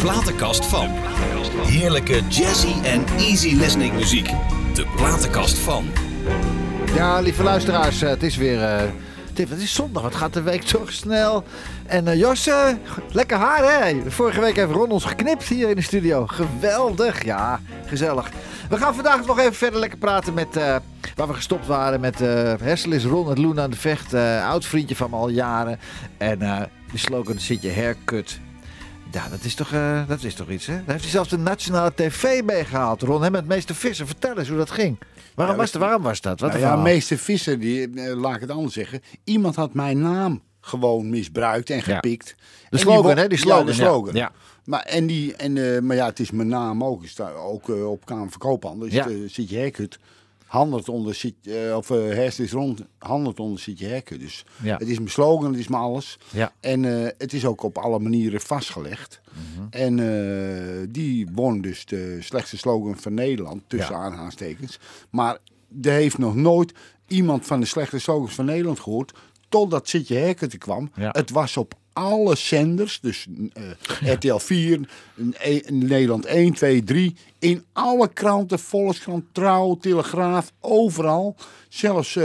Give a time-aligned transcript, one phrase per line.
[0.00, 0.88] platenkast van.
[1.66, 4.30] Heerlijke jazzy en easy listening muziek.
[4.74, 5.84] De platenkast van.
[6.94, 8.62] Ja, lieve luisteraars, eh, het is weer.
[8.64, 8.82] eh,
[9.36, 11.44] het is- zondag, het gaat de week toch snel.
[11.86, 12.48] En eh, Jos,
[13.12, 14.10] lekker haar hè?
[14.10, 16.26] Vorige week heeft Ron ons geknipt hier in de studio.
[16.26, 18.30] Geweldig, ja, gezellig.
[18.68, 20.56] We gaan vandaag nog even verder lekker praten met.
[21.16, 22.20] waar we gestopt waren met.
[22.20, 24.12] eh Hessel is Ron, het Loen aan de Vecht.
[24.14, 25.78] eh, oud vriendje van me al jaren.
[26.18, 26.38] En
[26.92, 28.40] de slogan zit je haircut.
[29.12, 30.74] Ja, dat is, toch, eh, dat is toch iets, hè?
[30.74, 33.22] Daar heeft hij zelfs de nationale tv meegehaald, Ron.
[33.22, 34.06] Hè, met meester Visser.
[34.06, 34.98] Vertel eens hoe dat ging.
[35.34, 36.40] Waarom, Ja, was, dat, waarom was dat?
[36.40, 39.00] Wat Nou ja, meester Visser, die, eh, laat ik het anders zeggen.
[39.24, 42.34] Iemand had mijn naam gewoon misbruikt en gepikt.
[42.70, 44.14] Die slogan, hè, die Ja, slogan, de slogan.
[44.14, 44.32] Ja.
[44.64, 47.02] Maar, en die, en, eh, maar ja, het is mijn naam ook.
[47.02, 48.84] Ik sta ook op Kamer van Koophandel.
[48.88, 49.06] Dus Ja.
[49.28, 49.98] zit je haircut.
[50.48, 54.20] Handelt onder, zit, eh, of uh, hersen is rond, handelt onder zit je haircut.
[54.20, 54.76] Dus Ja.
[54.76, 56.18] het is mijn slogan, het is mijn alles.
[56.30, 56.52] Ja.
[56.60, 59.20] En eh, het is ook op alle manieren vastgelegd.
[59.32, 59.66] Mhm.
[59.70, 64.00] En die won dus de slechtste slogan van Nederland, tussen Ja.
[64.00, 64.78] aanhalingstekens.
[65.10, 65.38] Maar
[65.82, 66.72] er heeft nog nooit
[67.06, 69.12] iemand van de slechte slogans van Nederland gehoord.
[69.48, 70.90] Totdat Zitje er kwam.
[70.94, 71.08] Ja.
[71.12, 77.16] Het was op alle zenders, dus eh, RTL 4, een- een- Nederland 1, 2, 3.
[77.38, 81.36] In alle kranten, Volkskrant, Trouw, Telegraaf, overal.
[81.68, 82.24] Zelfs eh,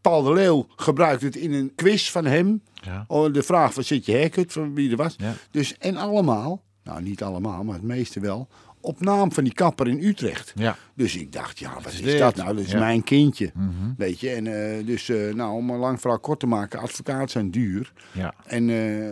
[0.00, 2.62] Paul de Leeuw gebruikte het in een quiz van hem.
[2.82, 3.04] Ja.
[3.08, 5.14] Oh, de vraag van zit je haircut, van wie er was.
[5.18, 5.34] Ja.
[5.50, 8.48] Dus, en allemaal, nou niet allemaal, maar het meeste wel,
[8.84, 10.52] op naam van die kapper in Utrecht.
[10.54, 10.76] Ja.
[10.94, 12.54] Dus ik dacht, ja, wat is, dat nou?
[12.54, 12.76] Dat is Ja.
[12.76, 12.84] Mhm.
[12.86, 13.52] mijn kindje.
[13.96, 17.28] Weet je, en eh, dus, eh, nou, om een lang verhaal kort te maken, advocaten
[17.30, 17.92] zijn duur.
[18.12, 18.34] Ja.
[18.46, 19.08] En eh,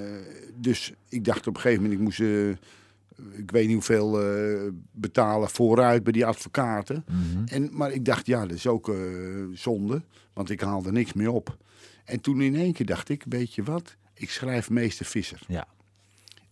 [0.55, 2.21] dus ik dacht op een gegeven moment, ik moest,
[3.37, 4.21] ik weet niet hoeveel
[4.93, 7.05] betalen vooruit bij die advocaten.
[7.07, 7.45] Mhm.
[7.47, 8.95] En, maar ik dacht, ja, dat is ook
[9.53, 11.57] zonde, want ik haalde niks meer op.
[12.05, 15.41] En toen in één keer dacht ik, weet je wat, ik schrijf meester Visser.
[15.47, 15.67] Ja.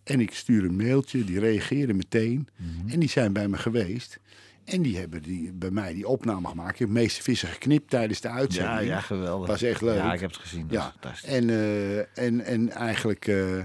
[0.03, 2.47] En ik stuur een mailtje, die reageerden meteen.
[2.55, 2.89] Mhm.
[2.89, 4.19] En die zijn bij me geweest.
[4.63, 6.73] En die hebben die, bij mij die opname gemaakt.
[6.73, 8.79] Ik heb meester Visser geknipt tijdens de uitzending.
[8.79, 9.47] Ja, ja, geweldig.
[9.47, 9.97] Was echt leuk.
[9.97, 10.67] Ja, ik heb het gezien.
[10.67, 11.29] Dat Ja, is fantastisch.
[11.29, 13.63] en, eh, en, en eigenlijk eh,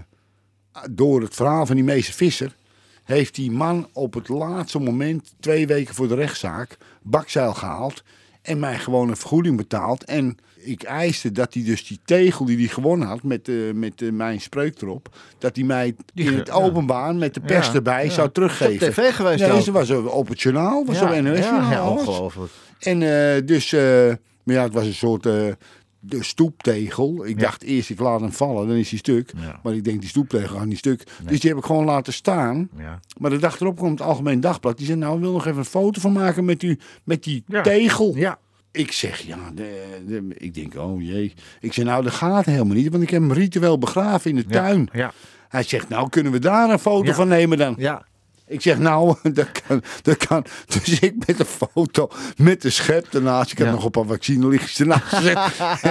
[0.91, 2.56] door het verhaal van die meester Visser...
[3.05, 6.77] heeft die man op het laatste moment, twee weken voor de rechtszaak...
[7.03, 8.03] bakzeil gehaald
[8.43, 10.05] en mij gewoon een vergoeding betaald.
[10.05, 14.03] En ik eiste dat hij dus die tegel die hij gewonnen had met, eh, met
[14.03, 15.16] eh, mijn spreuk erop...
[15.38, 16.53] dat hij mij in het ja.
[16.53, 18.10] openbaar met de pers Ja, erbij ja.
[18.10, 18.87] zou teruggeven.
[18.88, 19.62] Op tv geweest Nee, ook.
[19.62, 21.71] ze was op het journaal, was op NOS ja, journaal.
[21.71, 22.53] ja, ongelooflijk.
[22.78, 23.72] En eh, dus,
[24.43, 25.22] maar ja, het was een soort
[26.00, 27.27] de stoeptegel.
[27.27, 27.44] Ik Ja.
[27.44, 29.33] dacht eerst, ik laat hem vallen, dan is hij stuk.
[29.37, 29.60] Ja.
[29.62, 31.03] Maar ik denk, die stoeptegel gaat niet stuk.
[31.28, 32.69] Dus die heb ik gewoon laten staan.
[32.78, 33.00] Ja.
[33.19, 34.77] Maar de dag erop komt het Algemeen Dagblad.
[34.77, 37.62] Die zei, nou, wil nog even een foto van maken met, u, met die Ja.
[37.62, 38.12] tegel.
[38.16, 38.38] Ja.
[38.76, 41.34] Ik zeg, ja, de, de- ik denk, oh jee.
[41.60, 44.47] Ik zeg, nou, dat gaat helemaal niet, want ik heb hem ritueel begraven in de
[44.47, 44.88] tuin.
[44.92, 45.12] Ja.
[45.48, 47.75] Hij zegt, nou, kunnen we daar een foto van nemen dan?
[47.78, 48.04] Ja.
[48.48, 50.44] Ik zeg, nou, dat kan, dat kan.
[50.66, 53.53] Dus ik met een foto met de schep ernaast.
[53.53, 53.72] Ik heb Ja.
[53.72, 55.38] nog op een vaccinelichtjes ernaast gezet.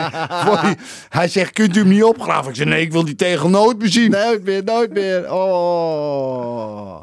[0.61, 0.75] Die-
[1.09, 2.49] Hij zegt, kunt u hem niet opgraven?
[2.49, 4.11] Ik zeg, nee, ik wil die tegel nooit meer zien.
[4.11, 5.33] Nooit meer, nooit meer.
[5.33, 6.99] Oh.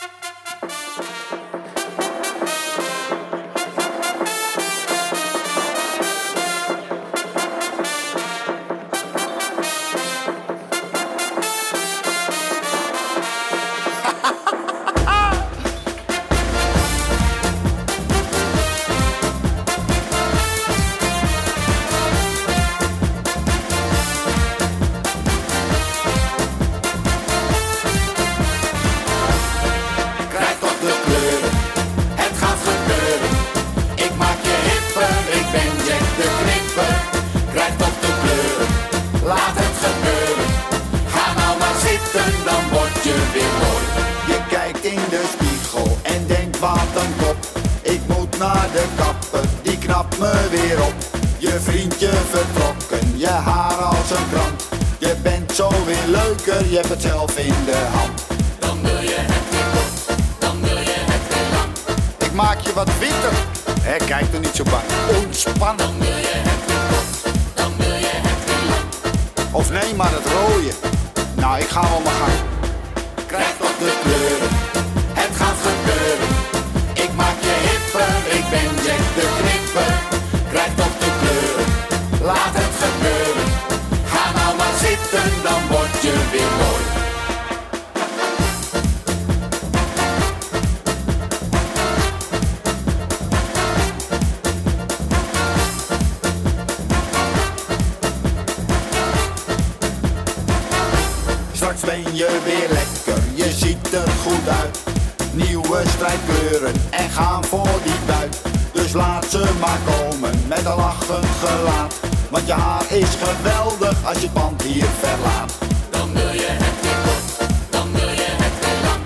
[105.72, 108.42] Nieuwe strijdkleuren en gaan voor die buit.
[108.72, 111.94] Dus laat ze maar komen met een lachend gelaat.
[112.30, 115.52] Want je haar is geweldig als je het pand hier verlaat.
[115.90, 119.02] Dan wil je het weer kort, dan wil je het weer lang.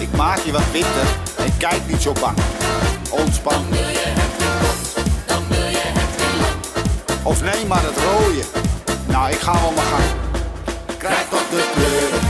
[0.00, 2.38] Ik maak je wat witter en kijk niet zo bang.
[3.10, 3.64] Ontspan.
[3.70, 6.58] Wil je het weer kort, dan wil je het weer lang.
[7.22, 8.44] Of neem maar het rode.
[9.06, 10.10] Nou, ik ga wel mijn gang.
[10.98, 12.20] Krijg toch de kleuren,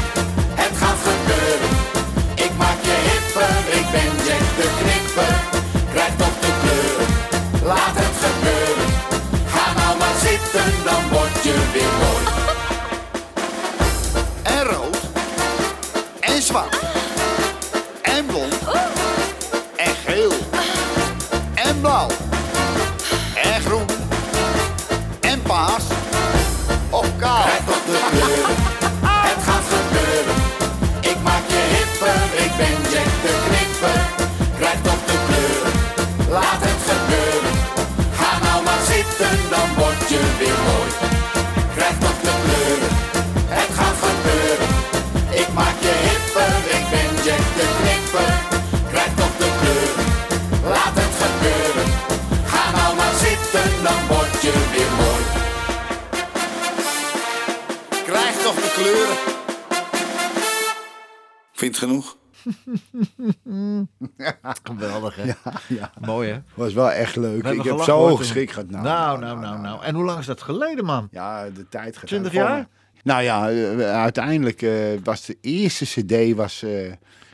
[65.79, 65.91] ja.
[66.01, 66.39] Mooi, hè?
[66.55, 67.47] Was wel echt leuk.
[67.47, 68.71] Ik heb zo geschikt gehad.
[68.71, 69.85] Nou, Nou, nou, nou, nou.
[69.85, 71.09] En hoe lang is dat geleden, man?
[71.11, 72.47] Ja, de tijd gaat 20 uit.
[72.49, 72.67] jaar?
[73.05, 74.73] Nou ja, eh, uiteindelijk eh,
[75.05, 76.85] was de eerste cd was, eh,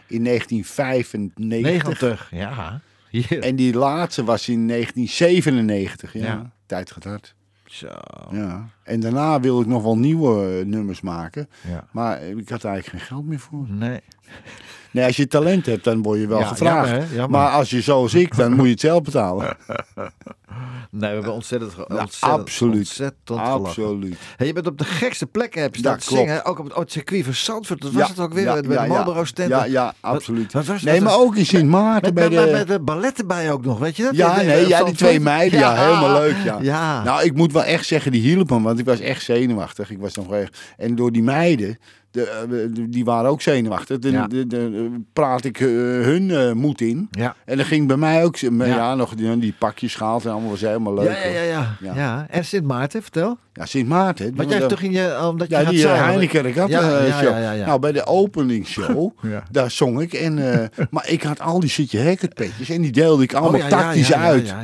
[0.06, 1.32] in 1995.
[1.36, 2.28] 90.
[2.30, 2.80] Ja.
[3.10, 3.38] Hier.
[3.42, 6.12] En die laatste was in 1997.
[6.12, 6.50] Ja, Ja.
[6.66, 7.34] tijd gaat hard.
[7.66, 7.88] Zo.
[8.30, 8.68] Ja.
[8.82, 11.48] En daarna wil ik nog wel nieuwe nummers maken.
[11.68, 11.84] Ja.
[11.90, 13.64] Maar ik had eigenlijk geen geld meer voor.
[13.68, 14.00] Nee.
[14.90, 16.88] Nee, als je talent hebt, dan word je wel Ja, gevraagd.
[16.88, 17.14] jammer, hè?
[17.14, 17.30] Jammer.
[17.40, 19.56] Maar als je zoals ik, dan moet je het zelf betalen.
[20.90, 22.76] Nee, we hebben ontzettend, ge- Ja, ontzettend, absoluut.
[22.76, 23.64] ontzettend gelachen.
[23.64, 24.16] Absoluut.
[24.36, 26.44] Hey, je bent op de gekste plekken heb je staan zingen.
[26.44, 27.80] Ook op het, op het circuit van Zandvoort.
[27.80, 28.86] Dat was Ja, het ook weer ja, bij ja, de ja.
[28.86, 29.48] Marlboro stand.
[29.48, 30.52] Ja, ja, absoluut.
[30.52, 32.52] wat was- nee, maar ook in Sint Maarten Met, bij met, de...
[32.52, 34.16] met de ballet erbij ook nog, weet je dat?
[34.16, 36.58] Ja, nee, ja, die twee meiden, ja, helemaal leuk, ja.
[36.60, 37.02] Ja.
[37.02, 39.90] Nou, ik moet wel echt zeggen, die hielpen me, want ik was echt zenuwachtig.
[39.90, 40.58] Ik was nog echt...
[40.76, 41.78] En door die meiden,
[42.10, 43.98] de, eh, die waren ook zenuwachtig.
[43.98, 44.26] De, Ja.
[44.26, 45.66] de, de- praat ik eh,
[46.02, 47.08] hun eh, moed in.
[47.10, 47.34] Ja.
[47.44, 48.94] En dan ging bij mij ook, ja, Ja.
[48.94, 51.08] nog die, die pakjes gehaald en allemaal was helemaal leuk.
[51.24, 52.26] Ja, ja, ja, ja.
[52.30, 53.38] En Sint Maarten, vertel.
[53.52, 54.36] Ja, Sint Maarten.
[54.36, 55.86] Want jij toch in je, omdat je Ja, die.
[55.86, 57.66] Heineken had show.
[57.66, 59.10] Nou, bij de openingsshow,
[59.50, 60.12] daar zong ik.
[60.12, 60.34] En,
[60.90, 64.12] maar ik had al die Sitje Hackett petjes en die deelde ik allemaal Oh, tactisch
[64.12, 64.54] uit.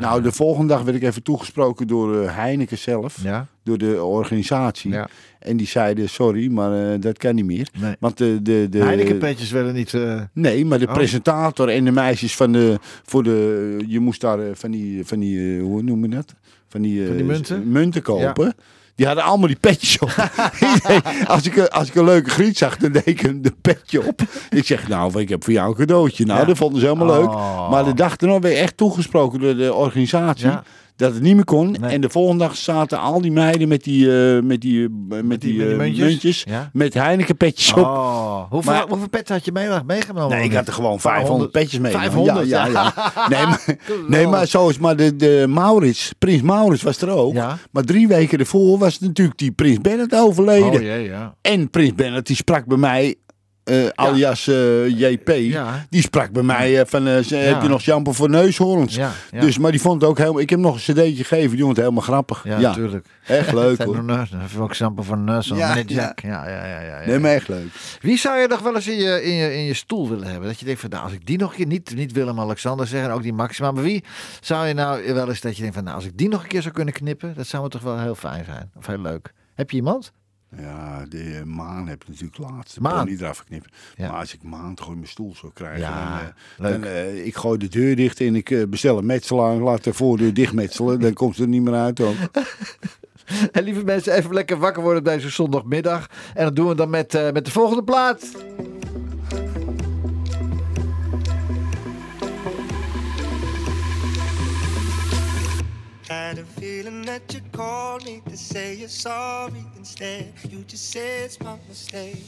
[0.00, 3.18] nou, de volgende dag werd ik even toegesproken door Heineken zelf.
[3.62, 4.90] Door de organisatie.
[4.90, 5.08] Ja.
[5.44, 7.68] En die zeiden, sorry, maar eh, dat kan niet meer.
[7.80, 7.94] Nee.
[8.00, 8.38] Want de...
[8.42, 9.94] de, de Heinekenpetjes werden niet...
[9.94, 10.92] eh, Nee, maar de Oh.
[10.94, 12.78] presentator en de meisjes van de...
[13.04, 15.04] Voor de je moest daar eh, van die...
[15.06, 16.34] Van die eh, hoe noem je dat?
[16.68, 17.70] Van die, eh, Van die munten?
[17.72, 18.54] munten kopen.
[18.94, 20.10] Die hadden allemaal die petjes op.
[21.26, 24.22] Als, ik, als ik een leuke griet zag, dan deed ik een de petje op.
[24.50, 26.24] Ik zeg, nou, ik heb voor jou een cadeautje.
[26.24, 26.46] Nou, Ja.
[26.46, 27.18] dat vonden ze helemaal Oh.
[27.18, 27.70] leuk.
[27.70, 30.46] Maar de dag erna werd echt toegesproken door de organisatie.
[30.46, 30.64] Ja.
[30.96, 31.76] Dat het niet meer kon.
[31.80, 31.90] Nee.
[31.90, 35.10] En de volgende dag zaten al die meiden met die, eh, met die, eh, met
[35.10, 36.06] die, die- met die eh, muntjes?
[36.06, 36.44] muntjes.
[36.48, 36.70] Ja.
[36.72, 37.78] Met Heineken petjes op.
[37.78, 40.36] Oh, hoeveel, Maar- hoeveel pet had je mee, meegenomen?
[40.36, 41.92] Nee, ik had er gewoon 500 petjes mee.
[41.92, 42.92] 500, ja, ja, ja.
[43.14, 43.28] ja.
[43.28, 43.64] Nee, maar,
[44.08, 47.34] nee, maar zo is maar de, de Maurits, Prins Maurits was er ook.
[47.34, 47.58] Ja.
[47.70, 50.72] Maar drie weken ervoor was natuurlijk die Prins Bernhard overleden.
[50.72, 51.34] Oh jee, ja.
[51.42, 53.14] En Prins Bernhard die sprak bij mij,
[53.64, 55.86] eh, alias eh, JP, Ja.
[55.90, 58.98] die sprak bij mij eh, van, heb je nog shampoo voor neushoorns?
[59.30, 61.76] Dus, maar die vond het ook helemaal, ik heb nog een cd'tje gegeven, die vond
[61.76, 62.44] het helemaal grappig.
[62.44, 63.06] Ja, natuurlijk.
[63.26, 64.04] echt leuk hoor.
[64.06, 64.22] uh,
[64.58, 65.48] ook sample van Nus.
[65.48, 66.12] Ja, Ja, ja.
[66.22, 67.06] Ja, ja, ja, ja, ja.
[67.06, 67.66] Nee, maar echt leuk.
[68.00, 70.48] Wie zou je nog wel eens in je, in je, in je stoel willen hebben?
[70.48, 73.12] Dat je denkt van, nou, als ik die nog een keer, niet, niet Willem-Alexander zeggen,
[73.12, 74.04] ook die Maxima, maar wie
[74.40, 76.48] zou je nou wel eens dat je denkt van, nou, als ik die nog een
[76.48, 78.70] keer zou kunnen knippen, dat zou me toch wel heel fijn zijn.
[78.76, 79.32] Of heel leuk.
[79.54, 80.12] Heb je iemand?
[80.58, 82.80] Ja, de eh, maan heb ik natuurlijk laatst.
[82.80, 83.06] Maan?
[83.06, 83.76] Niet eraf geknipt.
[83.96, 84.08] Ja.
[84.08, 85.80] Maar als ik maan in mijn stoel zou krijgen.
[85.80, 89.54] Ja, dan, eh, dan, eh, ik gooi de deur dicht en ik bestel een metselaar.
[89.56, 91.00] Laat de voordeur dichtmetselen.
[91.00, 92.14] dan komt ze er niet meer uit ook.
[93.52, 96.08] En lieve mensen, even lekker wakker worden op deze zondagmiddag.
[96.34, 98.30] En dat doen we dan met, met de volgende plaat.
[106.34, 110.32] Had a feeling that you called me to say you're sorry instead.
[110.50, 112.24] You just said it's my mistake.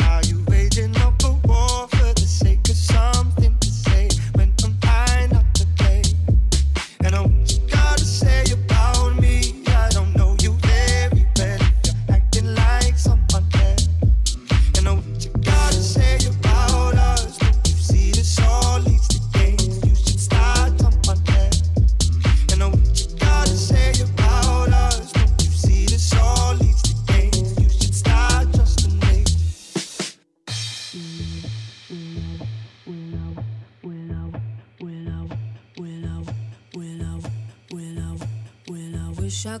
[0.00, 3.56] Are you waging up a war for the sake of something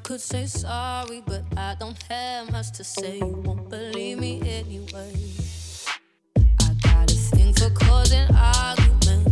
[0.02, 3.18] could say sorry, but I don't have much to say.
[3.18, 5.12] You won't believe me anyway.
[6.36, 9.29] I got a thing for causing arguments,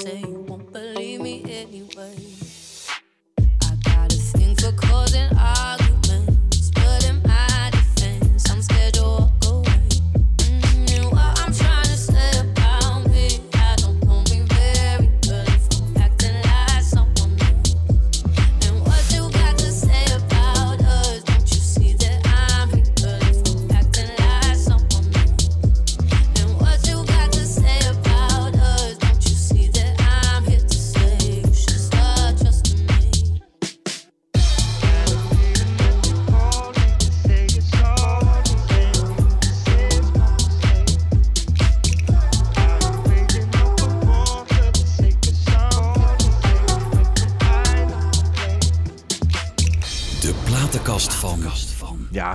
[0.00, 0.33] say.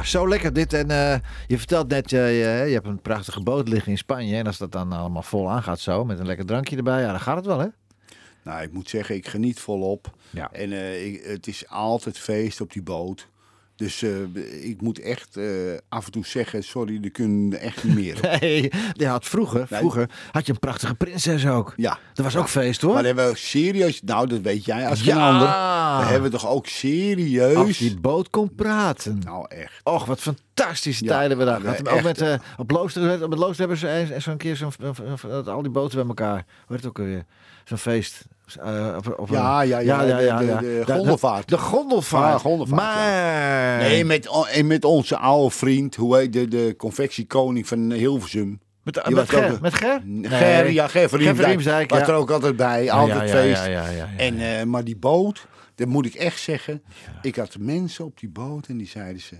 [0.10, 0.74] Zo lekker dit.
[0.74, 4.38] En eh, je vertelt net, eh, je, je hebt een prachtige boot liggen in Spanje.
[4.38, 7.20] En als dat dan allemaal vol aangaat zo, met een lekker drankje erbij, ja, dan
[7.20, 7.68] gaat het wel, hè?
[8.44, 10.13] Nou, ik moet zeggen, ik geniet volop.
[10.30, 10.51] Ja.
[10.51, 13.28] En eh, ik, het is altijd feest op die boot.
[13.79, 14.12] Dus eh,
[14.69, 15.45] ik moet echt eh,
[15.89, 18.17] af en toe zeggen, sorry, er kunnen echt niet meer.
[18.41, 19.79] Nee, je had vroeger, Nee.
[19.79, 21.74] vroeger had je een prachtige prinses ook.
[21.75, 22.00] Ja.
[22.13, 22.39] Dat was Ja.
[22.39, 22.93] ook feest, hoor.
[22.93, 25.13] Maar hebben we serieus, nou dat weet jij als Ja.
[25.13, 25.48] geen ander.
[26.00, 27.55] Dan hebben we toch ook serieus.
[27.55, 29.19] Als die boot kon praten.
[29.25, 29.81] Nou echt.
[29.83, 30.21] Och, wat
[30.60, 31.89] fantastische Ja, tijden we daar ja, gehad.
[31.89, 34.72] Ook met, eh, op Looster, het Looster hebben ze eens- zo'n keer zo'n,
[35.22, 36.46] dat al die boten bij elkaar.
[36.68, 37.25] Hoe het ook alweer?
[37.66, 38.25] Zo'n feest.
[38.62, 41.48] Eh, op, op Ja, ja, ja, de- de- de Da- gondelvaart.
[41.50, 42.32] De, gondelvaart.
[42.34, 42.88] Ja, gondelvaart, ja.
[42.94, 43.78] Maar...
[43.80, 48.60] Nee, met, en met onze oude vriend, hoe heet de, de confectiekoning van Hilversum.
[48.84, 50.01] met, die met, Ger, ook- met Ger?
[50.22, 51.48] Ger, ja, Ger van Riemsdijk.
[51.50, 52.08] Riemsdijk, Was ja.
[52.08, 53.66] er ook altijd bij, altijd ja, ja, feest.
[53.66, 54.08] Ja, ja, ja, ja.
[54.18, 56.82] En, eh, maar die boot, dat moet ik echt zeggen.
[57.22, 59.36] Ik had mensen op die boot en die zeiden ze...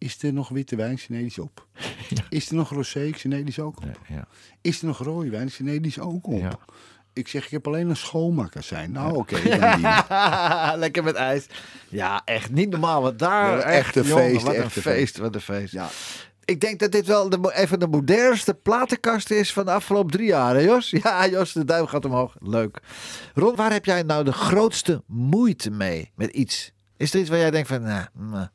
[0.00, 0.98] Is er nog witte wijn?
[1.08, 1.66] Is op.
[2.28, 3.10] Is er nog rosé?
[3.44, 3.98] Is ook op.
[4.08, 4.26] ja.
[4.60, 5.50] Is er nog rode wijn?
[5.84, 6.72] Is ook op.
[7.12, 8.92] Ik zeg, ik heb alleen een schoonmakersijn.
[8.92, 9.36] Nou, oké.
[10.84, 11.46] Lekker met ijs.
[11.88, 13.02] Ja, echt niet normaal.
[13.02, 15.72] Want daar echt echt een jongen, feest, Wat een echt een feest, wat een feest.
[15.72, 15.88] Ja.
[16.44, 20.26] Ik denk dat dit wel de, even de modernste platenkast is van de afgelopen drie
[20.26, 20.90] jaar, hè Jos?
[21.02, 22.36] Ja, Jos, de duim gaat omhoog.
[22.38, 22.80] Leuk.
[23.34, 26.72] Ron, waar heb jij nou de grootste moeite mee met iets?
[26.96, 28.46] Is er iets waar jij denkt van, nou, nah,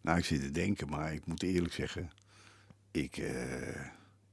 [0.00, 2.10] Nou, ik zit te denken, maar ik moet eerlijk zeggen...
[2.90, 3.84] Ik, eh,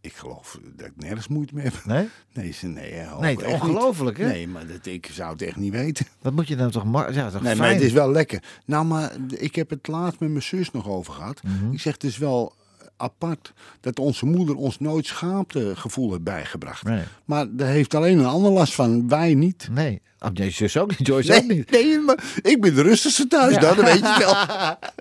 [0.02, 1.86] ik geloof dat ik nergens moeite mee heb.
[1.86, 2.08] nee?
[2.34, 4.26] Nee, ze, nee, ongelooflijk, hè?
[4.28, 6.06] Nee, maar dat, ik zou het echt niet weten.
[6.22, 8.44] Wat moet je dan toch, maar, ja, toch Nee, maar het is wel lekker.
[8.66, 11.44] Nou, maar ik heb het laatst met mijn zus nog over gehad.
[11.44, 11.72] Mhm.
[11.72, 12.56] Ik zeg, het is wel
[12.98, 16.84] apart dat onze moeder ons nooit schaamtegevoel heeft bijgebracht.
[16.84, 17.04] Nee.
[17.26, 19.68] Maar daar heeft alleen een ander last van, wij niet.
[19.72, 20.02] Nee.
[20.20, 21.72] Oh, nee, zus ook niet, Joyce ook Nee, niet.
[21.72, 24.36] nee, maar ik ben de rustigste thuis, dan, dat weet je wel.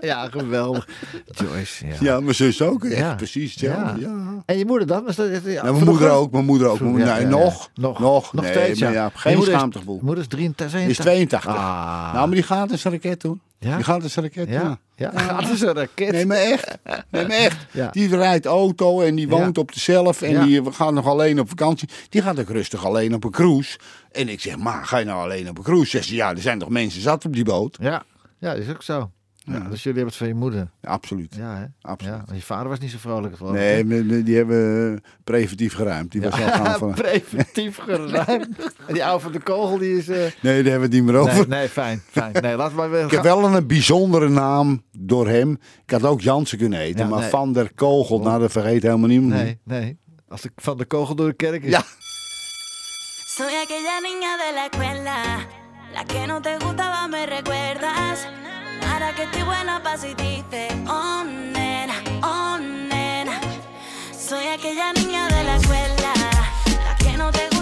[0.11, 0.89] ja, geweldig.
[1.35, 1.95] Joyce, ja.
[2.01, 2.85] Ja, mijn zus ook.
[2.85, 3.15] Echt Ja.
[3.15, 4.01] precies hetzelfde.
[4.01, 4.09] Ja.
[4.09, 4.43] Ja.
[4.47, 5.05] En je moeder dan?
[5.05, 6.81] Was dat, ja, Nou, mijn moeder ook, mijn moeder ook.
[6.81, 9.11] Nee, nog, Nog, nog, nog nee, steeds, maar ja.
[9.15, 10.01] Geen schaamtegevoel.
[10.03, 10.81] Moeder is 83.
[10.81, 11.47] Die is 82.
[11.57, 12.13] Ah.
[12.13, 13.25] Nou, maar die gaat een raket.
[13.59, 13.75] Ja?
[13.77, 14.79] Die gaat een raket, ja.
[14.97, 15.11] Ja.
[15.15, 16.13] Ja, dat is een raket.
[16.13, 16.79] Nee, maar echt.
[17.11, 17.67] Nee, maar echt.
[17.73, 17.91] Ja.
[17.91, 19.63] Die rijdt auto en die woont Ja.
[19.63, 20.23] op de zelf.
[20.23, 21.89] En die gaat nog alleen op vakantie.
[22.09, 23.79] Die gaat ook rustig alleen op een cruise.
[24.13, 25.91] En ik zeg, maar ga je nou alleen op een cruise?
[25.91, 27.77] Zegt ze, ja, er zijn toch mensen zat op die boot?
[27.81, 28.05] Ja.
[28.39, 29.11] ja, dat is ook zo.
[29.49, 30.69] Ja, dus jullie hebben het van je moeder.
[30.81, 31.35] Ja, absoluut.
[31.35, 31.65] Ja, hè?
[31.81, 32.15] Absoluut.
[32.15, 33.37] Ja, want je vader was niet zo vrolijk.
[33.37, 36.13] geloof Nee, die hebben preventief geruimd.
[36.13, 36.95] Die was al gaan van...
[36.95, 38.73] Preventief geruimd.
[38.87, 40.09] En die oude van de kogel, die is...
[40.09, 41.35] eh, Nee, daar hebben we het niet meer over.
[41.35, 42.03] Nee, nee, fijn.
[42.11, 42.33] fijn.
[42.41, 45.59] Nee, laat maar weer Ik heb wel een bijzondere naam door hem.
[45.85, 47.01] Ik had ook Jansen kunnen heten.
[47.05, 47.29] Ja, maar nee.
[47.29, 49.33] Van der Kogel, nou dat vergeet helemaal niemand.
[49.33, 49.99] Nee, nee.
[50.29, 51.71] Als ik van de kogel door de kerk is.
[51.71, 51.83] Ja.
[53.37, 55.47] Soy aquella niña de la escuela,
[55.95, 58.27] La que no te gustaba me recuerdas.
[58.97, 63.39] Ahora que estoy buena pa' si dice, oh nena, oh nena.
[64.11, 66.15] Soy aquella niña de la escuela.
[66.83, 67.56] La que no te gustaba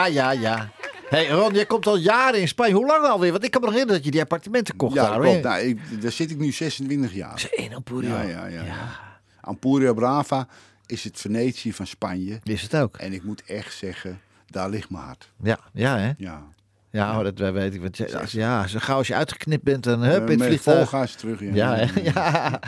[0.00, 0.70] Ja, ja, ja.
[1.08, 2.74] hey Ron, jij komt al jaren in Spanje.
[2.74, 3.30] Hoe lang alweer?
[3.32, 5.20] Want ik kan me nog herinneren dat je die appartementen kocht Ja, daar.
[5.20, 5.42] klopt.
[5.42, 7.48] Nou, ik, daar zit ik nu 26 jaar.
[7.50, 8.08] In Apurio.
[8.08, 8.62] Ja, ja, ja.
[8.64, 8.98] ja.
[9.40, 10.46] Ampuria Brava
[10.86, 12.40] is het Venetië van Spanje.
[12.42, 12.96] Is het ook?
[12.96, 15.30] En ik moet echt zeggen, daar ligt mijn hart.
[15.42, 16.12] Ja, ja hè?
[16.16, 16.42] Ja.
[16.90, 17.80] Ja, hoor, dat weet ik.
[17.80, 20.78] Want als, ja, zo gauw als je uitgeknipt bent, dan hup, in het vliegtuig.
[20.78, 21.40] volgaas terug.
[21.40, 21.76] Ja.
[22.04, 22.60] Ja,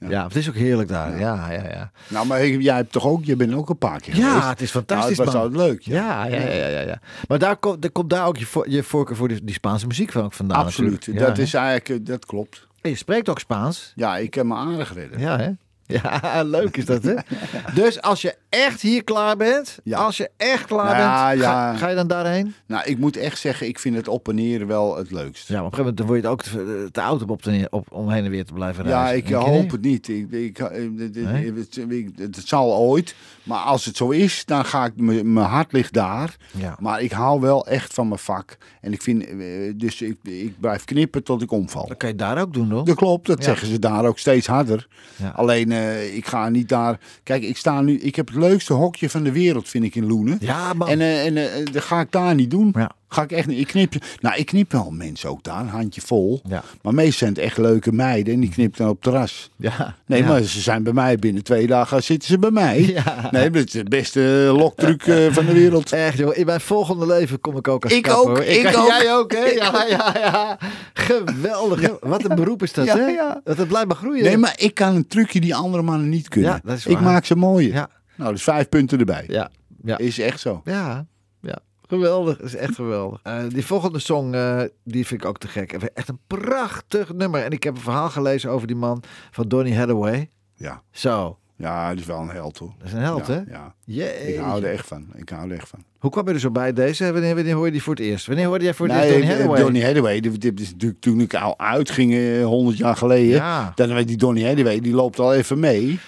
[0.00, 0.08] ja.
[0.08, 0.24] ja.
[0.24, 1.18] het is ook heerlijk daar.
[1.18, 1.90] Ja, ja, ja.
[2.08, 4.34] Nou, maar jij hebt toch ook, je bent ook een paar keer geweest.
[4.34, 5.82] Ja, het is fantastisch, Nou, het was altijd leuk.
[5.82, 7.00] Ja, ja, ja, ja, ja.
[7.28, 9.86] Maar daar komt, daar komt daar ook je, voor, je voorkeur voor die, die Spaanse
[9.86, 10.64] muziek van ook vandaan.
[10.64, 11.18] Absoluut.
[11.18, 12.66] dat is eigenlijk, eh, dat klopt.
[12.80, 13.92] En je spreekt ook Spaans.
[13.94, 15.20] Ja, ik heb me aardig redden.
[15.20, 15.50] Ja, hè?
[16.02, 17.14] Ja, leuk is dat, hè?
[17.74, 19.98] Dus als je echt hier klaar bent, Ja.
[19.98, 21.74] als je echt klaar Ja, bent, ga, ja.
[21.76, 22.54] ga je dan daarheen?
[22.66, 25.48] Nou, ik moet echt zeggen, ik vind het op en neer wel het leukst.
[25.48, 27.30] Ja, maar op een gegeven moment dan word je het ook te, te oud om,
[27.30, 29.26] op te, op, om heen en weer te blijven Ja, reizen.
[29.28, 30.08] ik hoop het niet.
[30.08, 30.70] Ik, ik, eh,
[31.12, 31.52] Nee?
[31.52, 31.74] het,
[32.16, 33.14] het, het zal ooit.
[33.42, 34.92] Maar als het zo is, dan ga ik...
[34.96, 36.36] Mijn mijn hart ligt daar.
[36.56, 36.76] Ja.
[36.80, 38.56] Maar ik hou wel echt van mijn vak.
[38.80, 39.26] En ik vind...
[39.26, 39.34] eh,
[39.76, 41.86] Dus ik, ik blijf knippen tot ik omval.
[41.86, 42.84] Dat kan je daar ook doen, hoor.
[42.84, 43.44] Dat klopt, dat Ja.
[43.44, 44.88] zeggen ze daar ook steeds harder.
[45.16, 45.28] Ja.
[45.28, 46.98] Alleen, eh, ik ga niet daar...
[47.22, 47.98] Kijk, ik sta nu...
[47.98, 50.38] Ik heb het leukste hokje van de wereld, vind ik, in Loenen.
[50.40, 50.88] Ja, man.
[50.88, 52.74] En, eh, en eh, dat ga ik daar niet doen.
[52.76, 52.90] Ja.
[53.10, 53.58] Ga ik echt niet.
[53.58, 56.40] Ik knip, nou, ik knip wel mensen ook daar, een handje vol.
[56.48, 56.62] Ja.
[56.82, 59.50] Maar meestal zijn het echt leuke meiden en die knipt dan op het terras.
[59.56, 59.94] Ja.
[60.06, 60.28] Nee, ja.
[60.28, 62.80] maar ze zijn bij mij binnen twee dagen zitten ze bij mij.
[63.04, 63.28] Ja.
[63.30, 64.20] Nee, dat is de beste
[64.56, 65.92] loktruc eh, van de wereld.
[65.92, 66.36] Echt, joh.
[66.36, 68.88] In mijn volgende leven kom ik ook als Ik kapper, ook, ik kan- ook.
[68.88, 69.44] Jij ook, hè?
[69.44, 70.58] Ja, ja, ja.
[70.94, 71.90] Geweldig.
[72.00, 73.16] Wat een beroep is dat, hè?
[73.44, 74.24] Dat het blijft maar groeien.
[74.24, 76.50] Nee, maar ik kan een trucje die andere mannen niet kunnen.
[76.50, 77.72] Ja, dat is ik maak ze mooier.
[77.72, 77.88] Ja.
[78.16, 79.24] Nou, dus vijf punten erbij.
[79.28, 79.50] Ja,
[79.84, 79.98] Ja.
[79.98, 80.60] Is echt zo.
[80.64, 81.06] Ja,
[81.42, 81.58] ja.
[81.88, 83.20] Geweldig, dat is echt geweldig.
[83.22, 85.72] Eh, die volgende song, eh, die vind ik ook te gek.
[85.72, 87.42] Echt een prachtig nummer.
[87.42, 90.30] En ik heb een verhaal gelezen over die man van Donny Hathaway.
[90.54, 90.82] Ja.
[90.90, 92.72] Zo, Ja, die is wel een held hoor.
[92.78, 93.40] dat is een held, ja, hè?
[93.84, 94.10] Ja.
[94.10, 95.06] Ik hou er echt van.
[95.14, 95.84] Ik hou er echt van.
[95.98, 97.12] Hoe kwam je er zo bij deze?
[97.12, 98.26] Wanneer, wanneer hoor je die voor het eerst?
[98.26, 99.60] Wanneer hoorde jij voor het eerst Donny eh, Hathaway?
[99.60, 100.16] Donny Hathaway,
[100.54, 103.34] is natuurlijk toen ik al uitging, 100 jaar geleden.
[103.34, 103.72] Ja.
[103.74, 105.98] Dan weet die Donny Hathaway, die loopt al even mee.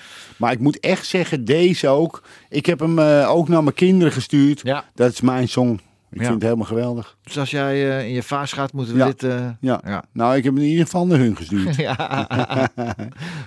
[0.41, 2.23] Maar ik moet echt zeggen, deze ook.
[2.49, 4.61] Ik heb hem eh, ook naar mijn kinderen gestuurd.
[4.63, 4.85] Ja.
[4.95, 5.73] Dat is mijn song.
[6.11, 6.23] Ik Ja.
[6.23, 7.17] vind het helemaal geweldig.
[7.23, 9.07] Dus als jij eh, in je vaas gaat, moeten we Ja.
[9.07, 9.23] dit...
[9.23, 9.81] eh, Ja.
[9.85, 10.05] Ja.
[10.13, 11.77] Nou, ik heb hem in ieder geval naar hun gestuurd.
[11.89, 11.95] ja.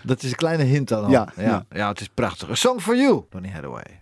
[0.03, 1.09] dat is een kleine hint dan al.
[1.11, 1.43] Ja, ja.
[1.43, 1.65] ja.
[1.71, 2.49] ja, het is prachtig.
[2.49, 3.99] A Song for You, Donny Hathaway.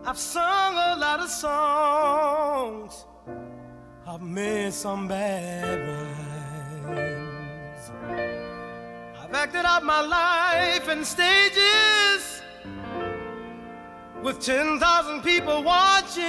[0.05, 3.05] I've sung a lot of songs.
[4.05, 5.79] I've made some bad
[6.87, 7.91] rhymes.
[9.19, 12.43] I've acted out my life in stages
[14.21, 16.23] with 10,000 people watching.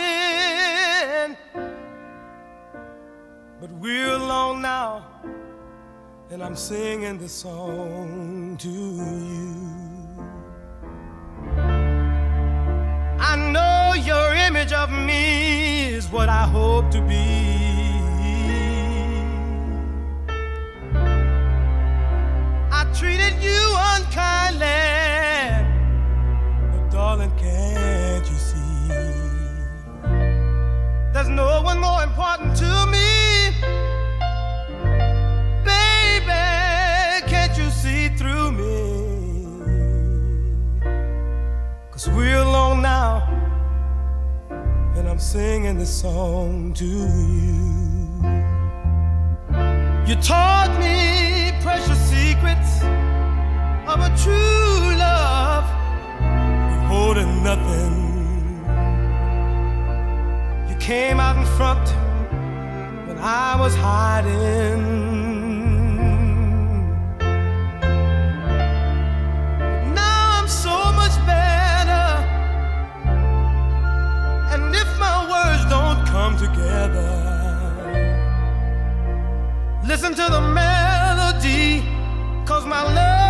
[3.61, 5.05] But we're alone now,
[6.31, 9.55] and I'm singing this song to you.
[13.19, 17.95] I know your image of me is what I hope to be.
[22.73, 23.63] I treated you
[23.95, 24.67] unkindly,
[26.73, 27.33] but darling,
[45.33, 47.67] singing this song to you.
[50.07, 52.81] You taught me precious secrets
[53.91, 55.67] of a true love,
[56.71, 57.97] withholding nothing.
[60.71, 61.89] You came out in front
[63.09, 65.36] when I was hiding.
[76.39, 77.11] Together,
[79.87, 81.83] listen to the melody,
[82.45, 83.26] cause my love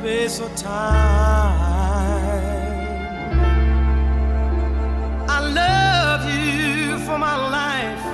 [0.00, 1.58] space or time.
[5.36, 8.04] I love you for my life.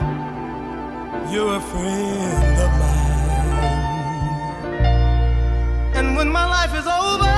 [1.33, 3.65] You're a friend of mine.
[5.99, 7.37] And when my life is over,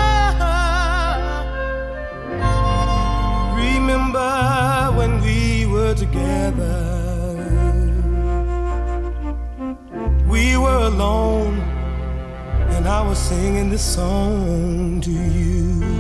[3.63, 4.33] remember
[4.99, 6.86] when we were together.
[13.17, 15.96] Singing this song to you.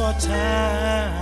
[0.00, 1.12] or time.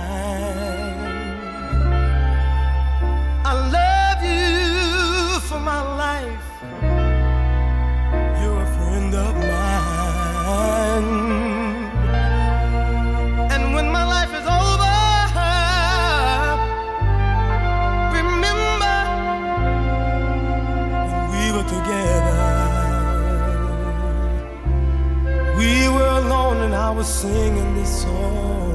[3.43, 6.49] I love you for my life.
[8.39, 11.11] You're a friend of mine.
[13.51, 14.97] And when my life is over,
[18.19, 18.97] remember
[21.09, 22.45] when we were together.
[25.57, 28.66] We were alone and I was singing this song.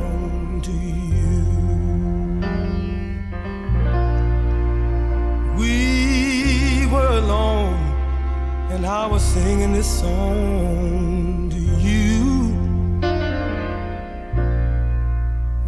[9.02, 12.54] I was singing this song to you.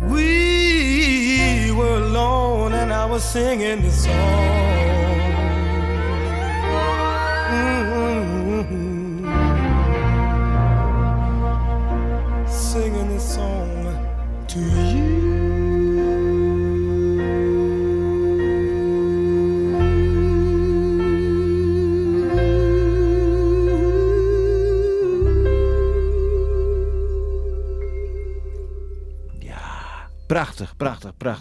[0.09, 4.64] We were alone and I was singing this song.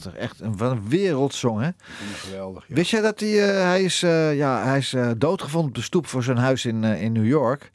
[0.03, 0.21] Prachtig.
[0.23, 1.69] Echt een, een wereldsong, hè?
[2.15, 2.65] Geweldig.
[2.67, 2.75] Ja.
[2.75, 5.81] Wist jij dat hij, eh, hij is, eh, ja, hij is eh, doodgevonden op de
[5.81, 7.71] stoep voor zijn huis in, in New York.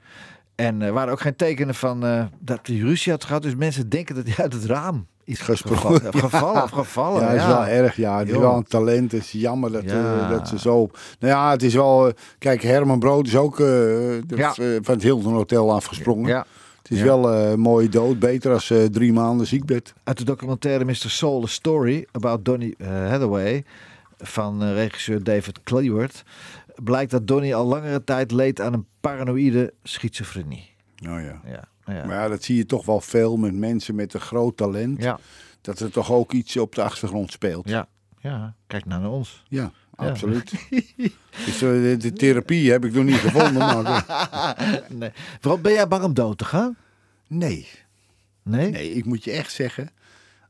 [0.54, 3.42] En er waren ook geen tekenen van dat hij ruzie had gehad.
[3.42, 5.78] Dus mensen denken dat hij uit het raam is Gesprongen.
[6.00, 6.12] gevallen.
[6.18, 7.22] Gevallen, of gevallen.
[7.22, 7.96] Ja, is wel erg.
[7.96, 9.12] Ja, het is wel een talent.
[9.12, 10.28] Het is jammer dat, Ja.
[10.28, 10.76] dat ze zo...
[11.18, 12.12] Nou ja, het is wel...
[12.38, 16.28] kijk, Herman Brood is ook de- van het Hilton Hotel afgesprongen.
[16.28, 16.46] Ja.
[16.88, 17.04] Het is Ja.
[17.04, 18.18] wel eh, een mooie dood.
[18.18, 19.94] Beter als eh, drie maanden ziekbed.
[20.04, 20.94] Uit de documentaire Mr.
[20.94, 23.64] Soul, A Story About Donny eh, Hathaway
[24.18, 26.22] van eh, regisseur David Cleworth
[26.82, 30.74] blijkt dat Donny al langere tijd leed aan een paranoïde schizofrenie.
[30.96, 31.40] Nou ja.
[31.44, 32.06] Ja, ja.
[32.06, 35.02] Maar ja, dat zie je toch wel veel met mensen met een groot talent.
[35.02, 35.18] ja,
[35.60, 37.68] Dat er toch ook iets op de achtergrond speelt.
[37.68, 37.88] ja,
[38.20, 38.54] ja.
[38.66, 39.44] Kijk nou naar ons.
[39.48, 40.50] Ja, absoluut.
[41.46, 43.58] dus eh, de, de therapie heb ik nog niet gevonden.
[43.58, 45.10] Maar, eh, nee.
[45.40, 46.76] Waarom ben jij bang om dood te gaan?
[47.26, 47.68] nee.
[48.42, 48.70] Nee?
[48.70, 49.90] Nee, ik moet je echt zeggen.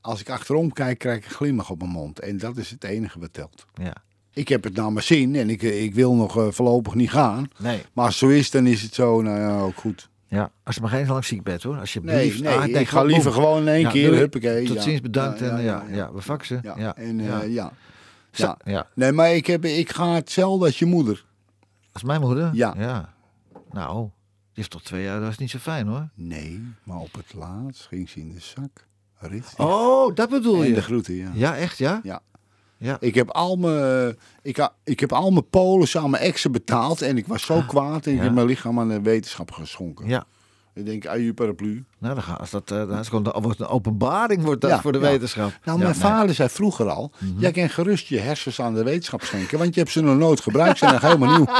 [0.00, 2.20] Als ik achterom kijk, krijg ik een glimlach op mijn mond.
[2.20, 3.66] En dat is het enige wat telt.
[3.74, 3.94] Ja.
[4.32, 7.50] Ik heb het naar mijn zin en ik, ik wil nog eh, voorlopig niet gaan.
[7.58, 7.82] Nee.
[7.92, 9.22] Maar als het zo is, dan is het zo.
[9.22, 10.08] Nou ja, ook goed.
[10.28, 11.78] Ja, als je maar geen lang ziek bent hoor.
[11.78, 12.40] Alsjeblieft.
[12.40, 13.32] Nee, nee, Ah, ik ga liever boem.
[13.42, 14.14] gewoon in één Ja, keer.
[14.14, 14.66] Huppakee.
[14.66, 15.40] Tot ziens, bedankt.
[15.42, 16.60] En ja, ja, we faxen.
[16.62, 17.42] Ja, Ja, En, eh, ja.
[17.42, 17.72] ja.
[18.30, 18.56] Zo, Ja.
[18.64, 18.86] ja.
[18.94, 21.24] Nee, maar ik, heb, ik ga hetzelfde als je moeder.
[21.92, 22.50] Als mijn moeder?
[22.54, 22.74] Ja.
[22.78, 23.12] ja.
[23.70, 24.10] Nou, die
[24.52, 26.08] heeft toch twee jaar, dat is niet zo fijn hoor.
[26.14, 28.86] Nee, maar op het laatst ging ze in de zak.
[29.20, 29.54] Rit.
[29.56, 30.74] Oh, dat bedoel en je?
[30.74, 31.30] de groeten, ja.
[31.34, 32.00] Ja, echt ja?
[32.02, 32.20] Ja.
[32.78, 32.96] Ja.
[33.00, 37.16] Ik heb al mijn, ik, ik heb al mijn polissen aan mijn exen betaald en
[37.16, 38.24] ik was zo kwaad en ik ja.
[38.24, 40.08] heb mijn lichaam aan de wetenschap geschonken.
[40.08, 40.24] Ja.
[40.74, 41.84] Ik denk, aju paraplu.
[41.98, 44.70] Nou, dan gaat als dat, eh, dat is gewoon een, wordt een openbaring wordt dat
[44.70, 45.04] Ja, voor de ja.
[45.04, 45.48] wetenschap.
[45.48, 45.88] Nou, Ja, mijn nee.
[45.90, 46.00] Mhm.
[46.00, 49.80] vader zei vroeger al, jij kan gerust je hersens aan de wetenschap schenken, want je
[49.80, 51.46] hebt ze nog nooit gebruikt, ze zijn nog helemaal nieuw.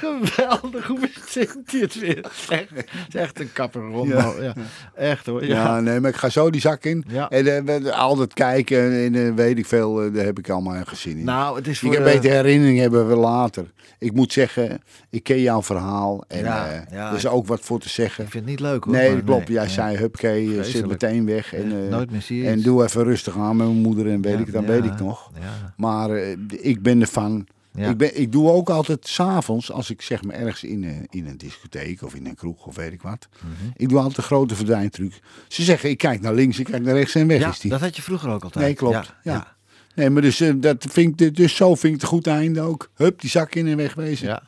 [0.00, 2.24] Geweldig, hoe zingt hij het weer?
[2.48, 4.32] Echt, het is echt een kapper ja.
[4.40, 4.54] ja.
[4.94, 5.44] Echt hoor.
[5.46, 5.54] Ja.
[5.64, 7.04] Ja, nee, maar ik ga zo die zak in.
[7.08, 7.28] Ja.
[7.28, 11.16] En eh, altijd kijken en eh, weet ik veel, eh, daar heb ik allemaal gezien
[11.18, 11.24] in.
[11.24, 13.64] Nou, het is voor ik heb de- beter herinnering hebben we later.
[13.98, 18.24] Ik moet zeggen, ik ken jouw verhaal en er is ook wat voor te zeggen.
[18.24, 18.94] Ik vind het niet leuk hoor.
[18.94, 19.48] Nee, klopt.
[19.48, 21.54] nee, Jij zei, hupkee, je zit meteen weg.
[21.54, 24.38] En, nooit meer zie je en doe even rustig aan met mijn moeder en weet
[24.38, 25.30] ik, dan weet ik nog.
[25.76, 26.10] Maar
[26.48, 27.46] ik ben ervan.
[27.74, 27.88] Ja.
[27.88, 31.26] Ik, ben, ik doe ook altijd s'avonds, als ik zeg maar ergens in een, in
[31.26, 33.28] een discotheek of in een kroeg of weet ik wat.
[33.40, 33.70] Mhm.
[33.76, 35.20] Ik doe altijd een grote verdwijntruc.
[35.48, 37.70] Ze zeggen, ik kijk naar links, ik kijk naar rechts en weg Ja, is die.
[37.70, 38.64] dat had je vroeger ook altijd.
[38.64, 39.14] Nee, klopt.
[39.22, 39.56] Ja.
[39.94, 42.60] Nee, maar dus, eh, dat vind ik, dus zo vind ik het een goed einde
[42.60, 42.90] ook.
[42.94, 44.26] Hup, die zak in en wegwezen.
[44.26, 44.42] Ja.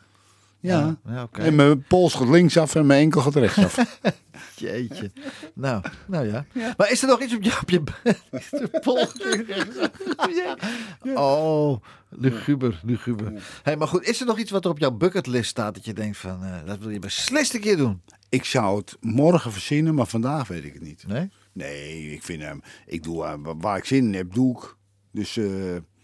[0.63, 0.97] Ja.
[1.07, 1.29] Ja.
[1.33, 3.77] En mijn pols gaat linksaf en mijn enkel gaat rechtsaf.
[4.57, 5.11] Jeetje.
[5.55, 6.45] Nou, nou ja.
[6.77, 7.59] Maar is er nog iets op je...
[7.63, 7.83] Op je
[8.51, 9.67] er volgende
[11.15, 13.33] Oh, luguber, luguber.
[13.63, 15.93] Hey, maar goed, is er nog iets wat er op jouw bucketlist staat dat je
[15.93, 16.43] denkt van...
[16.45, 18.03] eh, dat wil je beslist een keer doen?
[18.29, 21.05] ik zou het morgen verzinnen, maar vandaag weet ik het niet.
[21.07, 21.29] Nee?
[21.53, 22.61] Nee, ik vind hem.
[22.87, 24.77] Ik doe eh, wa- waar ik zin in heb, doe ik.
[25.13, 25.47] Dus eh,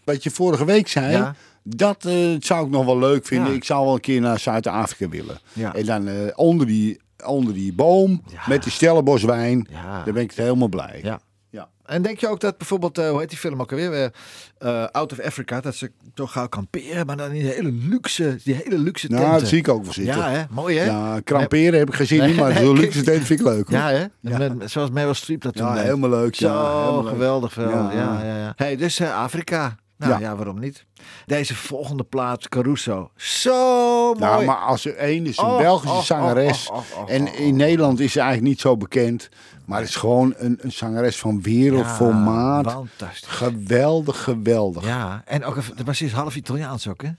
[0.03, 1.35] wat je vorige week zei, Ja.
[1.75, 3.49] Dat eh, zou ik nog wel leuk vinden.
[3.49, 3.55] Ja.
[3.55, 5.37] Ik zou wel een keer naar Zuid-Afrika willen.
[5.53, 5.75] Ja.
[5.75, 8.41] En dan eh, onder, die, onder die boom Ja.
[8.47, 10.03] met die stellenboswijn, Ja.
[10.03, 10.99] dan ben ik helemaal blij.
[11.03, 11.19] Ja.
[11.51, 11.69] Ja.
[11.85, 14.11] En denk je ook dat bijvoorbeeld, eh, hoe heet die film ook alweer?
[14.57, 18.39] Eh, Out of Africa, dat ze toch gaan kamperen, maar dan in die hele luxe,
[18.43, 19.25] die hele luxe tenten.
[19.27, 20.15] Nou, dat zie ik ook wel zitten.
[20.15, 20.43] Ja, hè?
[20.49, 20.85] Mooi, hè?
[20.85, 23.69] Ja, kramperen heb ik gezien, Nee, maar zo'n luxe tent vind ik leuk.
[23.69, 23.77] hoor.
[23.77, 24.05] Ja, hè?
[24.49, 26.35] Met, zoals Meryl Streep dat toen Ja, helemaal leuk.
[26.35, 27.11] Zo, ja, helemaal leuk.
[27.11, 27.69] geweldig wel.
[27.69, 28.23] Ja, Ja.
[28.23, 28.53] ja, ja.
[28.55, 29.75] Hey, dus Afrika.
[29.99, 30.19] Nou ja.
[30.19, 30.35] Ja.
[30.35, 30.85] waarom niet?
[31.25, 33.11] Deze volgende plaats, Caruso.
[33.15, 34.19] Zo mooi.
[34.19, 36.69] Nou, maar als er één is, een Oh, Belgische oh, zangeres.
[36.69, 39.29] oh, en in Nederland is ze eigenlijk niet zo bekend.
[39.65, 42.65] Maar het is gewoon een, een zangeres van wereldformaat.
[42.65, 43.27] Ja, fantastisch.
[43.27, 44.83] geweldig, geweldig.
[44.83, 47.09] Ja, Ja, en ook, even- maar ze is half Italiaans ook, hè?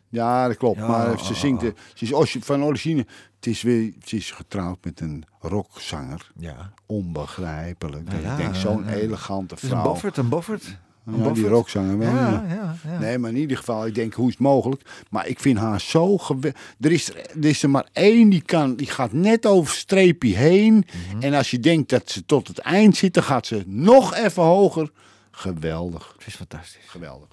[0.48, 0.78] dat klopt.
[0.78, 1.62] Ja, maar ze zingt,
[1.94, 3.06] ze is van origine.
[3.36, 6.30] Het is weer, ze is getrouwd met een rockzanger.
[6.36, 6.72] Ja.
[6.86, 8.10] Onbegrijpelijk.
[8.12, 8.92] Ja, ik ja, denk, zo'n ja.
[8.92, 9.82] elegante is een vrouw.
[9.82, 10.76] Boffert, een Boffert.
[11.04, 12.08] Ja, die rockzanger wel.
[12.14, 12.44] Ja, ja.
[12.48, 12.98] ja, ja.
[12.98, 14.82] Nee, maar in ieder geval, ik denk, hoe is het mogelijk?
[15.10, 16.60] Maar ik vind haar zo geweldig.
[16.80, 20.74] Er is, er is er maar één die kan, die gaat net over streepje heen.
[20.74, 21.22] Mhm.
[21.22, 24.42] En als je denkt dat ze tot het eind zit, dan gaat ze nog even
[24.42, 24.90] hoger.
[25.30, 26.84] Geweldig, Het is fantastisch.
[26.86, 27.28] geweldig.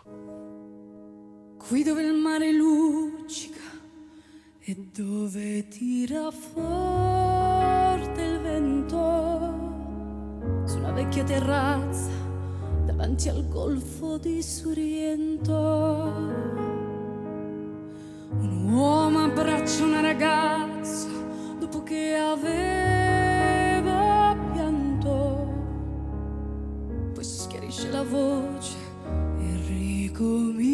[1.57, 3.65] Qui dove il mare luccica
[4.59, 9.53] e dove tira forte il vento,
[10.65, 12.09] su una vecchia terrazza
[12.97, 15.53] davanti al golfo di Sorrento.
[18.31, 21.07] Un uomo abbraccia una ragazza
[21.59, 22.75] dopo che aveva
[24.51, 25.47] pianto,
[27.13, 28.75] poi si schiarisce la voce
[29.41, 30.65] e ricomincia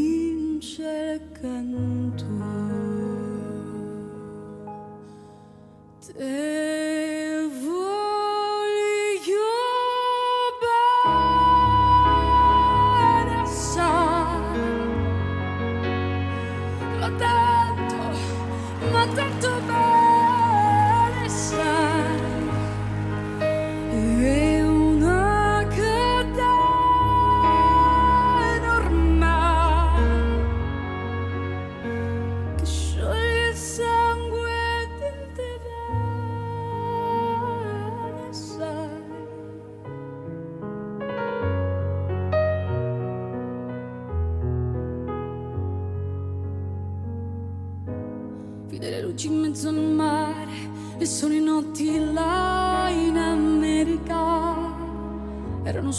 [1.11, 2.23] il canto.
[6.05, 6.92] Te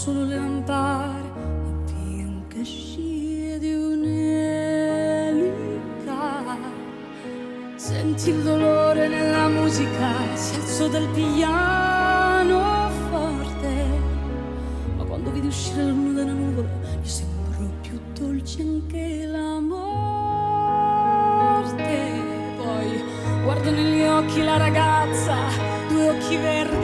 [0.05, 4.13] solo le lampare, la bianca scia di un'elica.
[7.77, 13.87] Senti il dolore nella musica, si alzò dal piano forte.
[14.99, 16.69] Ma quando vidi uscire la luna dalla nuvola,
[17.01, 20.93] gli sembrò più dolce anche la morte.
[22.59, 23.03] Poi
[23.43, 25.35] guardo negli occhi la ragazza,
[25.89, 26.84] due occhi verdi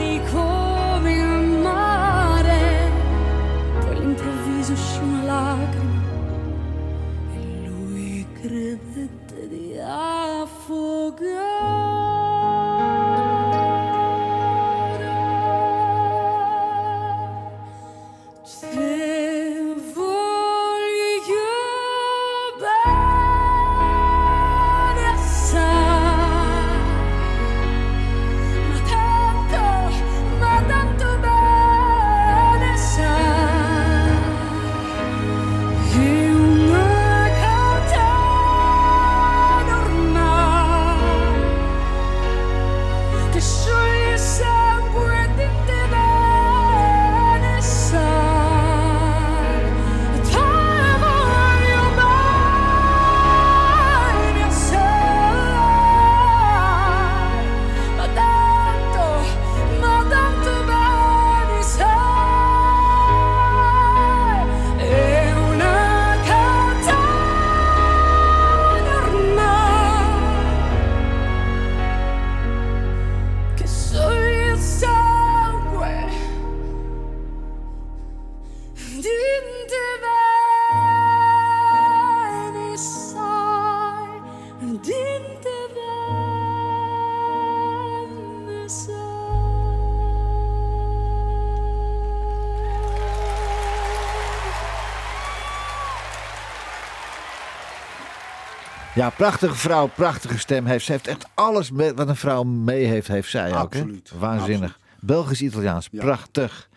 [98.95, 100.85] Ja, prachtige vrouw, prachtige stem heeft.
[100.85, 103.53] Ze heeft echt alles me- wat een vrouw mee heeft, heeft zij ook.
[103.53, 103.59] hè?
[103.59, 104.79] Absoluut, Waanzinnig.
[104.99, 105.99] Belgisch-Italiaans, Ja.
[106.01, 106.69] prachtig.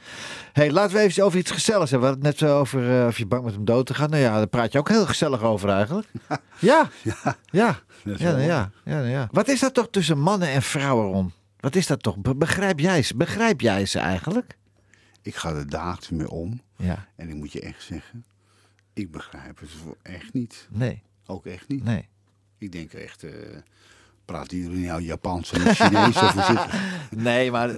[0.53, 2.09] hey, laten we even over iets gezelligs hebben.
[2.09, 4.11] We hadden het net zo over eh, of je bang bent om dood te gaan.
[4.11, 6.09] Nou ja, daar praat je ook heel gezellig over eigenlijk.
[6.59, 7.79] Ja, ja, ja.
[8.05, 9.29] Ja, ja, ja, ja.
[9.31, 11.33] Wat is dat toch tussen mannen en vrouwen om?
[11.61, 12.17] Wat is dat toch?
[12.19, 13.17] Be- begrijp jij ze?
[13.17, 14.57] Begrijp jij ze eigenlijk?
[15.23, 16.61] Ik ga er dagelijks mee om.
[16.77, 18.25] Ja, En ik moet je echt zeggen,
[18.93, 19.71] ik begrijp het
[20.03, 20.67] echt niet.
[20.71, 21.85] nee, Ook echt niet.
[21.85, 22.09] nee.
[22.59, 23.31] Ik denk echt, eh
[24.25, 26.81] praten jullie nou Japans en Chinees of hoe het?
[27.23, 27.71] Nee, maar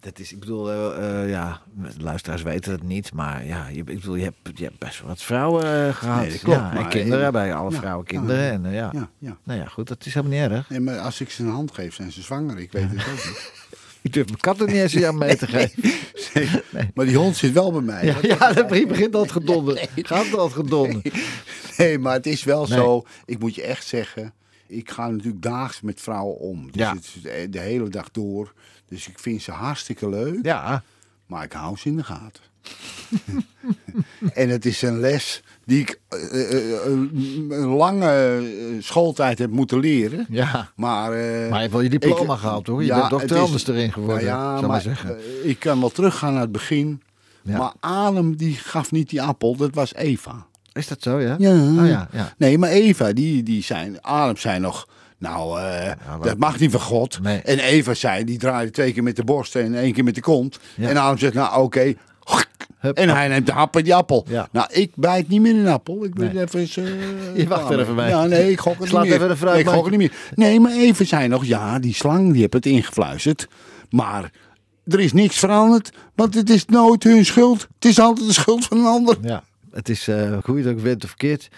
[0.00, 1.60] dat is, ik bedoel, eh, ja,
[1.98, 5.08] luisteraars weten het niet, maar ja, je, ik bedoel, je hebt, je hebt best wel
[5.08, 6.26] wat vrouwen eh, gehad.
[6.26, 8.50] Nee, klopt, ja, en kinderen, bij alle ja, vrouwen ja, kinderen.
[8.64, 8.90] en ja.
[8.92, 9.36] Ja, ja.
[9.42, 10.68] nou ja, goed, dat is helemaal niet erg.
[10.68, 12.58] Nee, maar als ik ze een hand geef, zijn ze zwanger.
[12.58, 13.52] Ik weet het ook niet.
[14.02, 15.82] Ik durf mijn kat er niet eens aan mee te geven.
[16.70, 18.04] Nee, Maar die hond zit wel bij mij.
[18.04, 19.88] Ja, ja, dat begint al het gedonder.
[19.96, 21.02] Gaat al het gedonder.
[21.76, 23.04] Nee, maar het is wel zo.
[23.24, 24.32] Ik moet je echt zeggen.
[24.66, 26.64] Ik ga natuurlijk daags met vrouwen om.
[26.70, 26.94] Dus Ja.
[26.94, 28.52] het de- de hele dag door.
[28.88, 30.38] Dus ik vind ze hartstikke leuk.
[30.42, 30.82] Ja,
[31.26, 32.42] Maar ik hou ze in de gaten.
[34.34, 36.84] en het is een les die ik eh, eh, eh,
[37.48, 38.40] een lange
[38.80, 40.26] schooltijd heb moeten leren.
[40.28, 40.70] Ja.
[40.76, 42.80] Maar, Maar je hebt wel je diploma ik- gehaald, hoor.
[42.80, 45.16] Je Ja, bent dokter anders erin geworden, Nou ja, zou ik maar zeggen.
[45.48, 47.02] ik kan wel teruggaan naar het begin.
[47.42, 47.58] Ja.
[47.58, 50.46] Maar Adam die gaf niet die appel, dat was Eva.
[50.72, 51.34] Is dat zo, ja?
[51.38, 51.52] Ja.
[51.52, 52.34] Oh ja, ja.
[52.36, 54.88] Nee, maar Eva, die, die zijn, Adam zei nog,
[55.18, 55.60] nou,
[56.22, 57.18] dat mag niet van God.
[57.22, 57.38] Nee.
[57.40, 60.20] En Eva zei, die draaide twee keer met de borst en één keer met de
[60.20, 60.58] kont.
[60.76, 60.88] Ja.
[60.88, 61.94] En Adam zegt, nou oké.
[62.78, 62.96] Hup.
[62.96, 64.24] En hij neemt de hap en die appel.
[64.28, 64.48] Ja.
[64.52, 66.04] Nou, ik bijt niet meer een appel.
[66.04, 66.42] Ik ben Nee.
[66.44, 66.60] even...
[66.60, 66.84] eens, eh,
[67.36, 68.08] Je wacht er even mee.
[68.08, 69.30] Ja, nee, ik gok het Slaat niet meer.
[69.30, 70.12] even ik gok het niet meer.
[70.34, 73.48] Nee, maar Eva zei nog, ja, die slang, die heeft het ingefluisterd.
[73.90, 74.30] Maar
[74.86, 77.60] er is niks veranderd, want het is nooit hun schuld.
[77.74, 79.16] Het is altijd de schuld van een ander.
[79.22, 79.42] Ja,
[79.72, 81.48] het is eh, hoe je het ook of verkeerd.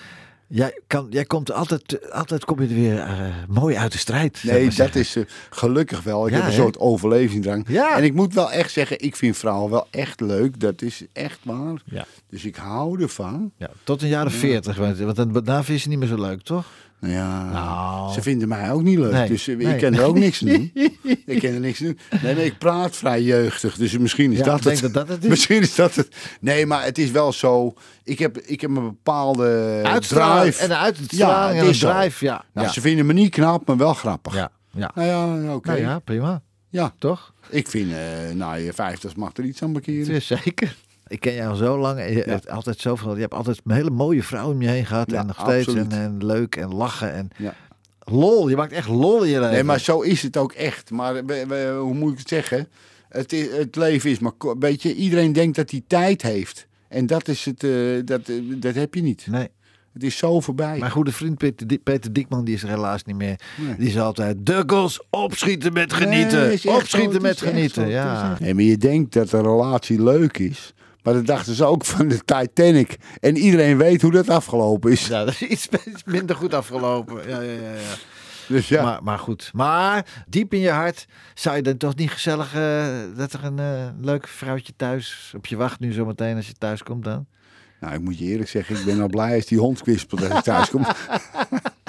[0.49, 4.41] Jij, kan, jij komt altijd, altijd kom je er weer eh, mooi uit de strijd.
[4.43, 5.01] Nee, dat zeggen.
[5.01, 6.27] is eh, gelukkig wel.
[6.27, 7.65] Ik Ja, heb een soort overlevingsdrang.
[7.69, 7.97] Ja.
[7.97, 10.61] En ik moet wel echt zeggen, ik vind vrouwen wel echt leuk.
[10.61, 11.83] Dat is echt waar.
[11.85, 12.07] Ja.
[12.29, 13.53] Dus ik hou ervan.
[13.57, 14.77] Ja, tot een jaar of veertig.
[14.77, 16.67] Want want dan, daarna vind je ze niet meer zo leuk, toch?
[17.05, 18.13] Nou ja, Nou.
[18.13, 19.13] ze vinden mij ook niet leuk.
[19.13, 19.75] Nee, Dus eh, nee.
[19.75, 20.71] ik kan er ook niks aan doen.
[21.27, 21.99] ik kan er niks aan doen.
[22.23, 23.77] Nee, nee, ik praat vrij jeugdig.
[23.77, 24.93] Dus misschien is Ja, dat ik denk het.
[24.95, 25.31] dat dat het is.
[25.35, 26.09] Misschien is dat het.
[26.41, 27.75] Nee, maar het is wel zo.
[28.05, 29.87] Ik heb, ik heb een bepaalde drive.
[29.87, 32.45] en uitstraling het en een drive, ja.
[32.53, 32.73] Nou, ja.
[32.73, 34.35] Ze vinden me niet knap, maar wel grappig.
[34.35, 34.91] ja, ja.
[34.95, 35.69] Nou ja, oké.
[35.69, 36.43] Nou ja, prima.
[36.71, 37.33] Ja, Toch?
[37.49, 37.99] ik vind, eh
[38.35, 40.23] na je vijftig mag er iets aan bekeren.
[40.23, 40.77] Zeker.
[41.15, 43.15] Ik ken jou al zo lang en je hebt altijd zoveel.
[43.15, 45.11] Je hebt altijd een hele mooie vrouw om je heen gehad.
[45.11, 45.75] Ja, en nog steeds.
[45.75, 47.13] En, en leuk en lachen.
[47.13, 47.55] En Ja.
[48.05, 48.49] lol.
[48.49, 49.53] Je maakt echt lol in je leven.
[49.55, 50.91] Nee, maar zo is het ook echt.
[50.91, 52.69] Maar we- we- hoe moet ik het zeggen?
[53.09, 54.33] Het, het leven is maar...
[54.33, 56.67] ko- Weet je, iedereen denkt dat hij tijd heeft.
[56.89, 57.65] En dat is het...
[57.65, 57.71] eh,
[58.05, 59.27] dat, eh, dat heb je niet.
[59.31, 59.49] Nee.
[59.93, 60.79] Het is zo voorbij.
[60.79, 63.41] Mijn goede vriend Peter, Di- Peter Dikman, die is er helaas niet meer.
[63.57, 63.77] Nee.
[63.79, 66.47] Die is altijd, dukkels, opschieten met genieten.
[66.47, 68.37] Nee, zo, opschieten met genieten, ja.
[68.41, 70.75] Nee, maar je denkt dat een relatie leuk is.
[71.05, 72.97] Maar dat dachten ze ook van de Titanic.
[73.21, 75.07] En iedereen weet hoe dat afgelopen is.
[75.07, 77.29] Ja, dat is iets, iets minder goed afgelopen.
[77.29, 77.73] Ja, ja, ja.
[77.73, 77.95] ja.
[78.49, 78.83] Dus ja.
[78.83, 79.51] Maar, maar goed.
[79.53, 82.87] Maar diep in je hart zou je dan toch niet gezellig eh,
[83.17, 86.83] dat er een eh, leuk vrouwtje thuis op je wacht nu zometeen als je thuis
[86.83, 87.27] komt dan?
[87.81, 88.77] Nou, ik moet je eerlijk zeggen.
[88.77, 90.87] Ik ben al blij als die hond kwispelt als ik thuis kom.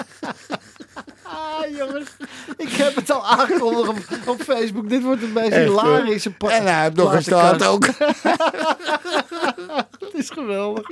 [1.77, 2.09] Jongens.
[2.57, 4.89] Ik heb het al aangekondigd op, op Facebook.
[4.89, 8.01] Dit wordt een meest Echt, hilarische pa- En hij heeft nog een staart platenkast.
[8.01, 8.13] ook.
[9.99, 10.87] Het is geweldig.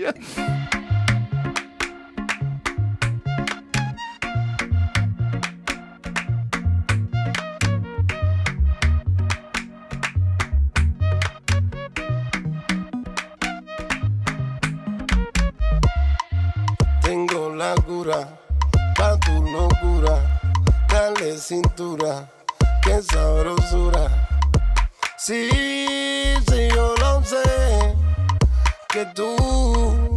[17.01, 18.19] Tengo la cura
[18.95, 20.32] pa' tu locura.
[21.13, 22.27] Dale cintura,
[22.81, 24.27] qué sabrosura.
[25.17, 25.47] Sí,
[26.47, 27.95] sí, yo lo sé.
[28.89, 30.12] Que tú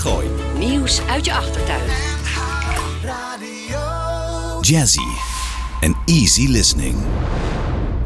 [0.00, 0.28] Gooi.
[0.58, 1.90] Nieuws uit je achtertuin.
[4.60, 5.08] Jazzy
[5.80, 6.96] en easy listening.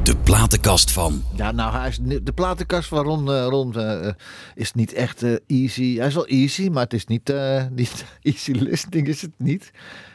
[0.03, 4.15] De platenkast van Ja, nou, hij is, de platenkast van Ron, eh, Ron eh, eh,
[4.55, 5.97] is niet echt eh, easy.
[5.97, 9.71] Hij is wel easy, maar het is niet, eh, niet easy listening, is het niet.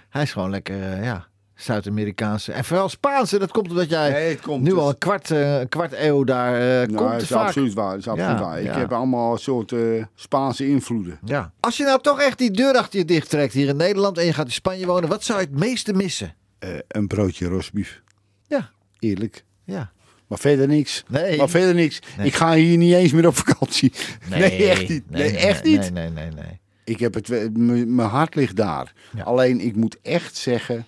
[0.09, 1.27] Hij is gewoon lekker, ja,
[1.59, 2.51] Zuid-Amerikaanse.
[2.51, 5.31] En vooral Spaanse, dat komt omdat jij Nee, het komt nu dus- al een kwart,
[5.31, 7.11] eh, kwart eeuw daar eh, Nou, komt.
[7.11, 7.45] dat is vaak.
[7.47, 7.97] absoluut waar.
[7.97, 8.59] Is absoluut Ja, waar.
[8.59, 8.77] Ik ja.
[8.77, 9.79] heb allemaal een soort eh,
[10.15, 11.19] Spaanse invloeden.
[11.25, 11.51] Ja.
[11.59, 14.25] Als je nou toch echt die deur achter je dicht trekt hier in Nederland en
[14.25, 16.33] je gaat in Spanje wonen, wat zou je het meeste missen?
[16.59, 18.01] Eh, een broodje rosbief.
[18.47, 18.69] Ja.
[18.99, 19.43] Eerlijk.
[19.63, 19.91] Ja.
[20.27, 21.03] Maar verder niks.
[21.07, 21.37] Nee.
[21.37, 21.99] Maar verder niks.
[22.17, 22.27] Nee.
[22.27, 23.91] Ik ga hier niet eens meer op vakantie.
[24.29, 25.09] Nee, echt niet.
[25.09, 25.91] Nee, echt niet.
[25.91, 26.59] Nee, nee, nee, nee.
[26.83, 28.93] Ik heb het, mijn hart ligt daar.
[29.15, 29.23] Ja.
[29.23, 30.85] Alleen ik moet echt zeggen,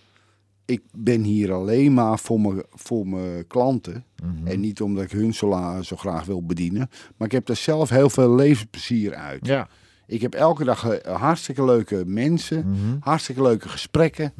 [0.72, 4.06] ik ben hier alleen maar voor mijn, voor mijn klanten.
[4.24, 4.48] Mhm.
[4.48, 6.90] En niet omdat ik hun zo, zo graag wil bedienen.
[7.18, 9.46] Maar ik heb er zelf heel veel levensplezier uit.
[9.48, 9.68] Ja.
[10.08, 12.96] Ik heb elke dag eh, hartstikke leuke mensen, Mhm.
[13.00, 14.34] hartstikke leuke gesprekken.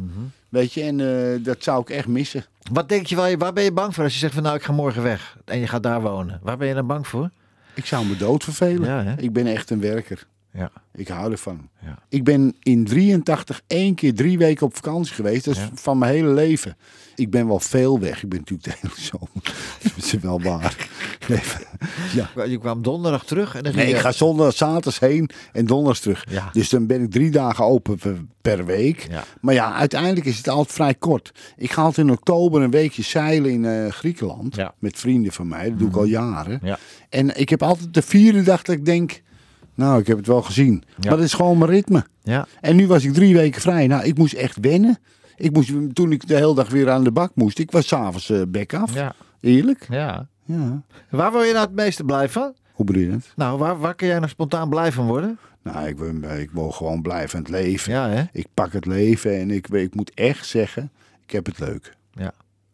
[0.50, 2.46] Weet je, en eh, dat zou ik echt missen.
[2.72, 4.56] Wat denk je, waar, je, waar ben je bang voor als je zegt van nou
[4.56, 6.40] ik ga morgen weg en je gaat daar wonen?
[6.44, 7.30] Waar ben je dan bang voor?
[7.74, 8.90] Ik zou me dood vervelen.
[8.90, 10.28] Ja, ik ben echt een werker.
[10.54, 10.72] Ja.
[10.94, 11.70] Ik hou ervan.
[11.86, 12.00] Ja.
[12.10, 15.46] Ik ben in 83 één keer drie weken op vakantie geweest.
[15.46, 15.70] Dat is Ja.
[15.74, 16.78] van mijn hele leven.
[17.16, 18.24] Ik ben wel veel weg.
[18.24, 19.30] Ik ben natuurlijk de hele zomer.
[19.84, 20.88] dat is wel waar.
[21.28, 21.40] Nee,
[22.36, 22.44] ja.
[22.44, 26.00] Je kwam donderdag terug en dan Nee, ik je- ga zondag, zaterdags heen en donderdags
[26.00, 26.26] terug.
[26.30, 26.50] Ja.
[26.52, 28.00] Dus dan ben ik drie dagen open
[28.42, 29.08] per, week.
[29.10, 29.24] Ja.
[29.42, 31.32] Maar ja, uiteindelijk is het altijd vrij kort.
[31.58, 34.56] Ik ga altijd in oktober een weekje zeilen in eh, Griekenland.
[34.58, 34.68] Mhm.
[34.80, 35.70] Met vrienden van mij.
[35.70, 36.60] Dat doe ik al jaren.
[36.64, 36.78] Ja.
[37.10, 39.22] En ik heb altijd de vierde dag dat ik denk...
[39.76, 40.84] Nou, ik heb het wel gezien.
[40.88, 41.10] Ja.
[41.10, 42.06] Maar dat is gewoon mijn ritme.
[42.24, 42.48] Ja.
[42.62, 43.88] En nu was ik drie weken vrij.
[43.88, 45.00] Nou, ik moest echt wennen.
[45.36, 47.60] Ik moest, toen ik de hele dag weer aan de bak moest.
[47.60, 48.94] Ik was s'avonds uh, bek af.
[48.94, 49.14] Ja.
[49.40, 49.88] Eerlijk.
[49.90, 50.28] ja.
[50.46, 50.82] Ja.
[51.10, 52.54] Waar wil je nou het meeste blij van?
[52.72, 53.34] Hoe bedoel je dat?
[53.36, 55.40] Nou, waar, waar kun jij nou spontaan blij van worden?
[55.64, 57.94] Nou, ik wil, ik wil gewoon blijven het leven.
[57.94, 58.24] Ja, hè?
[58.32, 60.92] Ik pak het leven en ik, ik moet echt zeggen,
[61.24, 61.96] ik heb het leuk.
[62.12, 62.34] Ja.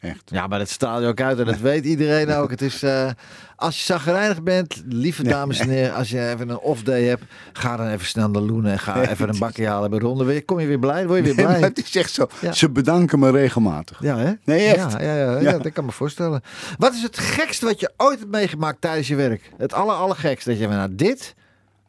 [0.09, 0.21] Echt.
[0.25, 2.49] Ja, maar dat straal je ook uit en dat weet iedereen ook.
[2.49, 3.09] Het is, eh,
[3.55, 7.77] als je zagrijnig bent, lieve dames en heren, als je even een off-day hebt, ga
[7.77, 10.23] dan even snel naar Loenen en ga even een bakje halen bij Ronde.
[10.23, 11.07] Weer- Kom je weer blij?
[11.07, 11.59] Word je weer blij?
[11.59, 12.27] het is echt zo.
[12.41, 12.51] Ja.
[12.51, 13.97] Ze bedanken me regelmatig.
[14.01, 14.31] Ja, hè?
[14.43, 14.91] Nee, echt.
[14.91, 15.57] Ja, ja, ja, ja, Ja.
[15.57, 16.41] dat kan me voorstellen.
[16.77, 19.51] Wat is het gekste wat je ooit hebt meegemaakt tijdens je werk?
[19.57, 20.49] Het aller, allergekste.
[20.49, 21.35] Dat je van, nou, dit...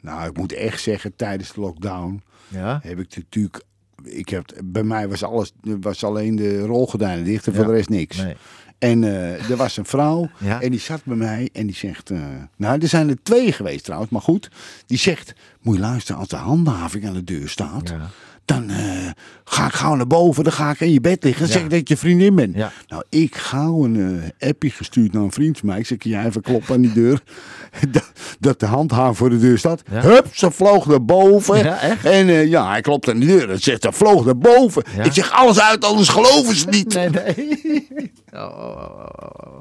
[0.01, 2.81] Nou, ik moet echt zeggen, tijdens de lockdown Ja.
[2.83, 3.63] heb ik natuurlijk...
[4.05, 7.69] Ik heb, bij mij was, alles, was alleen de rolgordijnen dicht en voor Ja.
[7.71, 8.17] de rest niks.
[8.17, 8.37] Nee.
[8.79, 10.61] En eh, er was een vrouw Ja.
[10.63, 12.11] en die zat bij mij en die zegt...
[12.11, 12.19] eh,
[12.57, 14.51] nou, er zijn er twee geweest trouwens, maar goed.
[14.87, 17.89] Die zegt, moet je luisteren, als de handhaving aan de deur staat...
[17.89, 18.11] Ja.
[18.45, 19.11] Dan eh,
[19.45, 21.41] ga ik gauw naar boven, dan ga ik in je bed liggen.
[21.43, 21.55] Dan Ja.
[21.61, 22.53] zeg ik dat je vriendin ben.
[22.55, 22.73] Ja.
[22.87, 25.79] Nou, ik gauw een appje gestuurd naar een vriend van mij.
[25.79, 27.23] Ik zeg, kun jij even kloppen aan die deur?
[27.91, 28.13] dat,
[28.49, 29.83] dat de handhaver voor de deur staat.
[29.91, 30.01] Ja.
[30.01, 31.59] Hup, ze vloog naar boven.
[31.59, 32.05] Ja, echt?
[32.05, 33.51] En eh, ja, hij klopt aan de deur.
[33.51, 34.83] En zegt, ze vloog naar boven.
[34.97, 35.03] Ja.
[35.03, 36.95] Ik zeg, alles uit, anders geloven ze niet.
[36.95, 37.87] Nee, nee.
[38.33, 39.59] Oh, oh, oh.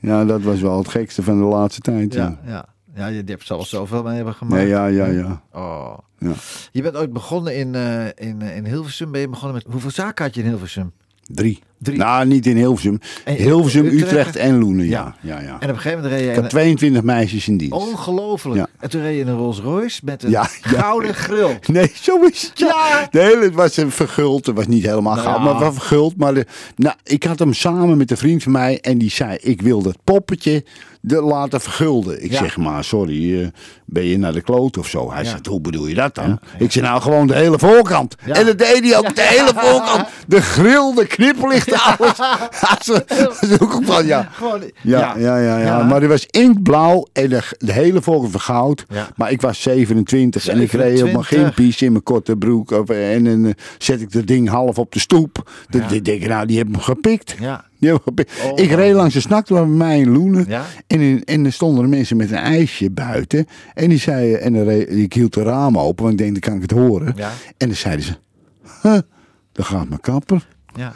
[0.00, 2.14] Ja, dat was wel het gekste van de laatste tijd.
[2.14, 2.66] Ja, ja.
[2.94, 4.62] Ja, je hebt zelfs zoveel mee hebben gemaakt.
[4.62, 5.42] Nee, ja, ja, ja.
[5.52, 5.98] Oh.
[6.18, 6.32] ja.
[6.72, 9.10] Je bent ooit begonnen in, eh, in, eh, in Hilversum.
[9.10, 9.72] Ben je begonnen met...
[9.72, 10.92] Hoeveel zaken had je in Hilversum?
[11.26, 11.58] Drie.
[11.78, 11.98] Drie.
[11.98, 12.98] Nou, niet in Hilversum.
[13.24, 14.02] En- Hilversum, Utrecht?
[14.02, 15.14] Utrecht, en Loenen, ja.
[15.20, 15.40] ja.
[15.40, 16.30] ja, En op een gegeven moment reed je...
[16.30, 17.74] Ik had 22 meisjes in dienst.
[17.74, 18.56] Ongelooflijk.
[18.56, 18.66] Ja.
[18.80, 21.58] En toen reed je in een Rolls Royce met een Ja, gouden grill.
[21.72, 22.58] Nee, zo is het.
[22.58, 23.08] Ja.
[23.10, 24.46] De hele, het was verguld.
[24.46, 26.16] Het was niet helemaal Nou goud, maar was verguld.
[26.16, 26.46] Maar de,
[26.76, 28.80] nou, ik had hem samen met een vriend van mij.
[28.80, 30.64] En die zei, ik wil dat poppetje
[31.06, 32.24] de, laten vergulden.
[32.24, 32.38] Ik Ja.
[32.38, 33.46] zeg maar, sorry, eh,
[33.86, 35.12] ben je naar de kloot of zo?
[35.12, 35.28] Hij Ja.
[35.30, 36.38] zegt, hoe bedoel je dat dan?
[36.58, 38.14] Ik zeg, nou gewoon de hele voorkant.
[38.26, 40.08] En dat deed hij ook, de hele voorkant.
[40.26, 42.16] De grill, de knipperlichten, alles.
[42.86, 44.28] dat is ook van, ja.
[44.82, 48.84] Ja, ja, ja, ja, Maar die was inktblauw en de, de hele volk vergoud.
[49.16, 51.26] Maar ik was 27, en ik reed op mijn 27.
[51.56, 52.70] gimpies in mijn korte broek.
[52.70, 55.50] Of, en dan eh, zet ik dat ding half op de stoep.
[55.68, 57.34] Dan denk ik, nou, die hebben hem gepikt.
[57.40, 57.64] Ja.
[57.80, 58.32] Hem gepikt.
[58.44, 58.58] Oh.
[58.58, 60.44] Ik reed langs de snackbar bij mij in Loenen.
[60.48, 60.64] Ja.
[60.86, 63.46] En, in, en er stonden mensen met een ijsje buiten.
[63.74, 66.54] En die zeiden, en reed- ik hield de ramen open, want ik denk, dan kan
[66.62, 67.12] ik het horen.
[67.16, 67.32] Ja.
[67.56, 68.12] En dan zeiden ze,
[68.82, 68.98] huh,
[69.52, 70.48] daar gaat mijn kapper.
[70.74, 70.92] Ja.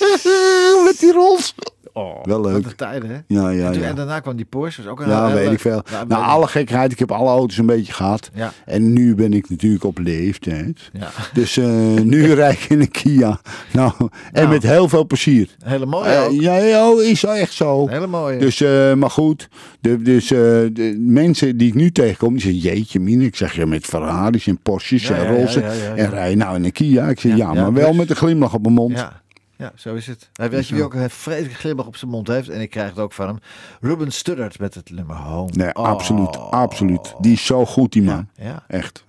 [0.86, 1.54] met die rols.
[1.92, 2.64] Oh, Wel leuk.
[2.64, 3.16] De tijden, hè?
[3.26, 3.88] Ja, ja, en, toen- ja.
[3.88, 4.82] en daarna kwam die Porsche.
[4.82, 5.52] Was ook een Ja, weet leuk.
[5.52, 5.82] ik veel.
[5.90, 6.92] Ja, nou, alle gekheid.
[6.92, 8.30] Ik heb alle auto's een beetje gehad.
[8.34, 8.52] Ja.
[8.64, 10.90] En nu ben ik natuurlijk op leeftijd.
[10.92, 11.08] Ja.
[11.32, 11.66] Dus eh,
[12.02, 13.40] nu rijd ik in een Kia.
[13.72, 14.48] Nou, en Nou.
[14.48, 15.48] met heel veel plezier.
[15.64, 16.32] Hele mooie ook.
[16.32, 17.88] ja, ja, oh, is echt zo.
[17.88, 18.38] Hele mooie.
[18.38, 19.48] Dus, eh, maar goed.
[19.80, 23.24] De, dus de mensen die ik nu tegenkom, die zeggen, jeetje mine.
[23.24, 25.94] Ik zeg, je met Ferraris en Porsches en ja.
[25.96, 27.08] En rij nou in een Kia.
[27.08, 28.96] Ik zeg, ja, maar wel dus- met een glimlach op mijn mond.
[28.96, 29.19] ja.
[29.60, 30.30] Ja, zo is het.
[30.32, 32.48] Hij weet je wie ook een vreselijke glimlach op zijn mond heeft?
[32.48, 33.38] En ik krijg het ook van hem.
[33.80, 35.50] Ruben Studdard met het nummer Home.
[35.54, 35.84] Nee, Oh.
[35.84, 37.14] absoluut, absoluut.
[37.20, 38.28] Die is zo goed, die man.
[38.34, 38.64] Ja.
[38.68, 39.04] Echt.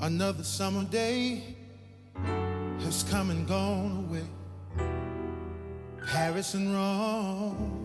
[0.00, 1.42] Another summer day
[2.80, 4.24] has come and gone away.
[6.12, 7.80] Paris and Rome,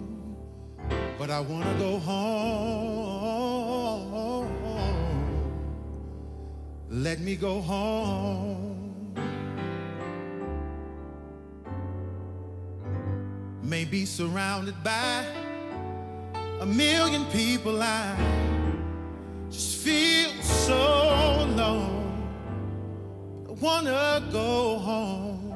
[1.19, 3.24] but I want to go home.
[6.95, 9.13] Let me go home.
[13.61, 15.25] Maybe surrounded by
[16.61, 18.15] a million people, I
[19.51, 20.73] just feel so
[21.41, 22.29] alone.
[23.49, 25.53] I wanna go home.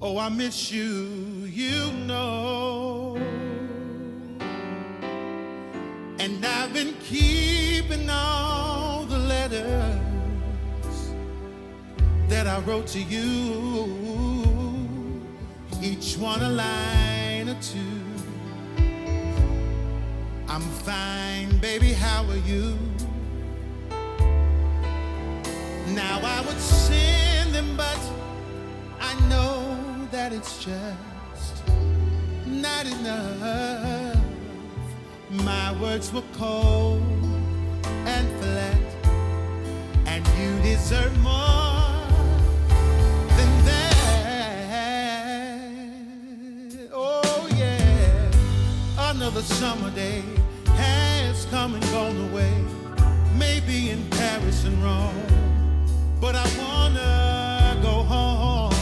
[0.00, 3.16] Oh, I miss you, you know.
[6.18, 8.61] And I've been keeping the
[9.52, 11.12] letters
[12.28, 13.92] that I wrote to you,
[15.82, 18.00] each one a line or two.
[20.48, 22.78] I'm fine, baby, how are you?
[25.88, 28.00] Now I would send them, but
[29.00, 29.76] I know
[30.10, 31.62] that it's just
[32.46, 34.16] not enough.
[35.30, 37.31] My words were cold
[40.82, 41.86] deserve more
[43.36, 43.94] than that.
[46.92, 48.30] Oh, yeah.
[49.10, 50.24] Another summer day
[50.74, 52.52] has come and gone away,
[53.38, 55.22] maybe in Paris and Rome,
[56.20, 58.72] but I wanna go home.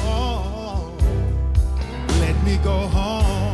[2.18, 3.49] Let me go home.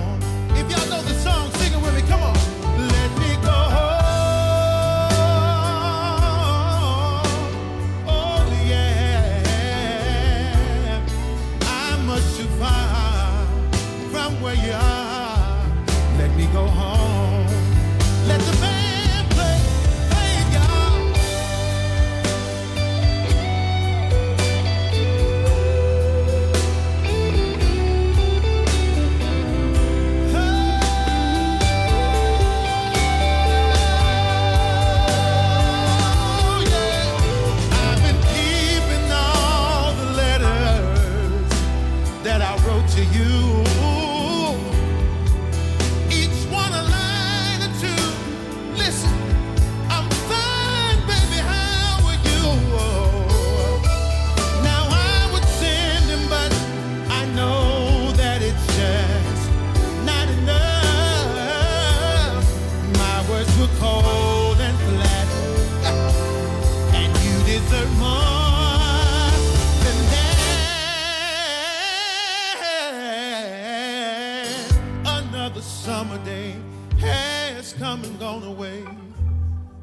[77.67, 78.85] Has come and gone away,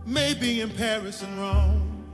[0.05, 2.05] maybe in Paris and Rome,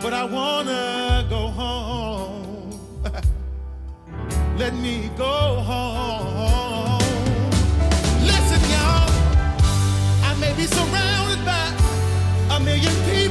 [0.00, 2.70] but I wanna go home.
[4.58, 6.98] Let me go home.
[8.30, 9.10] Listen, y'all.
[10.28, 13.21] I may be surrounded by a million people.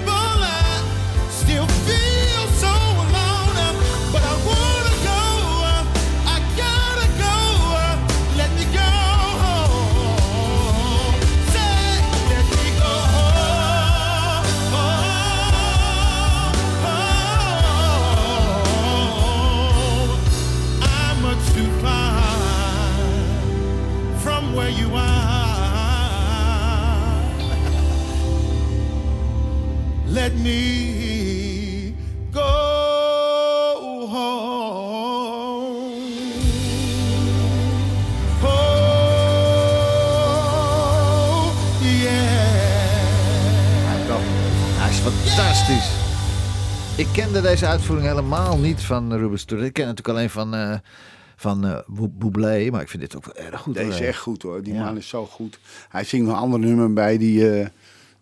[30.22, 31.94] Let me
[32.32, 32.42] go
[34.08, 35.82] home.
[39.82, 41.52] Oh,
[41.82, 42.22] yeah.
[44.80, 45.90] Hij is fantastisch.
[46.98, 49.68] Ik kende deze uitvoering helemaal niet van Ruben Studdard.
[49.70, 50.78] Ik ken het natuurlijk alleen van, eh
[51.36, 53.74] van eh, Bou- Bublé, maar ik vind dit ook wel erg goed.
[53.74, 54.64] Deze is echt goed hoor.
[54.64, 54.84] Die Ja.
[54.84, 55.60] man is zo goed.
[55.90, 57.68] Hij zingt nog een ander nummer bij die eh,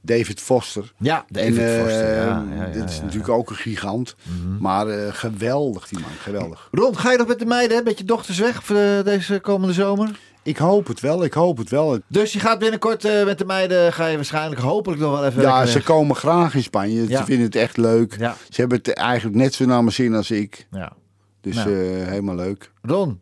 [0.02, 0.94] David Foster.
[1.00, 2.16] Ja, David En, eh, Foster.
[2.16, 3.04] Ja, ja, ja, dit is Mhm.
[3.06, 4.16] natuurlijk ook een gigant.
[4.60, 6.68] Maar eh, geweldig die man, geweldig.
[6.72, 7.84] Ron, ga je nog met de meiden, hè?
[7.84, 10.20] met je dochters weg voor de- deze komende zomer?
[10.44, 12.00] Ik hoop het wel, ik hoop het wel.
[12.08, 15.42] Dus je gaat binnenkort eh, met de meiden, ga je waarschijnlijk hopelijk nog wel even
[15.42, 15.84] Ja, ze weg.
[15.84, 17.06] komen graag in Spanje.
[17.08, 18.14] Ze vinden het echt leuk.
[18.50, 20.68] Ze hebben het eigenlijk net zo naar mijn zin als ik.
[20.72, 20.92] Ja.
[21.42, 21.70] Dus Nou.
[21.70, 22.72] eh, helemaal leuk.
[22.82, 23.20] Ron,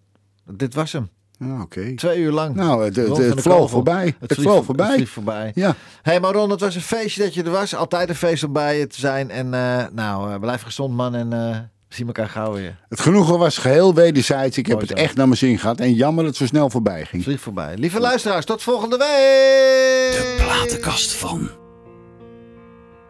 [0.51, 1.09] dit was hem.
[1.39, 1.95] Ah, Oké.
[1.95, 2.55] Twee uur lang.
[2.55, 4.05] Nou, het, het, het vloog voorbij.
[4.05, 4.97] Het, vliegt vloog voor- voorbij.
[4.97, 5.51] Het voorbij.
[5.55, 5.67] Ja.
[6.01, 7.75] Hé, hey, maar Ron, het was een feestje dat je er was.
[7.75, 9.29] Altijd een feest om bij je te zijn.
[9.31, 11.15] En eh, nou, eh, blijf gezond, man.
[11.15, 11.57] En eh,
[11.87, 12.77] we zien elkaar gauw weer.
[12.89, 14.57] Het genoegen was geheel wederzijds.
[14.57, 14.95] Ik heb het zo.
[14.95, 15.79] echt naar mijn zin gehad.
[15.79, 17.23] En jammer dat het zo snel voorbij ging.
[17.23, 17.75] Vlieg voorbij.
[17.77, 20.11] Lieve luisteraars, tot volgende week.
[20.11, 21.49] De platenkast van.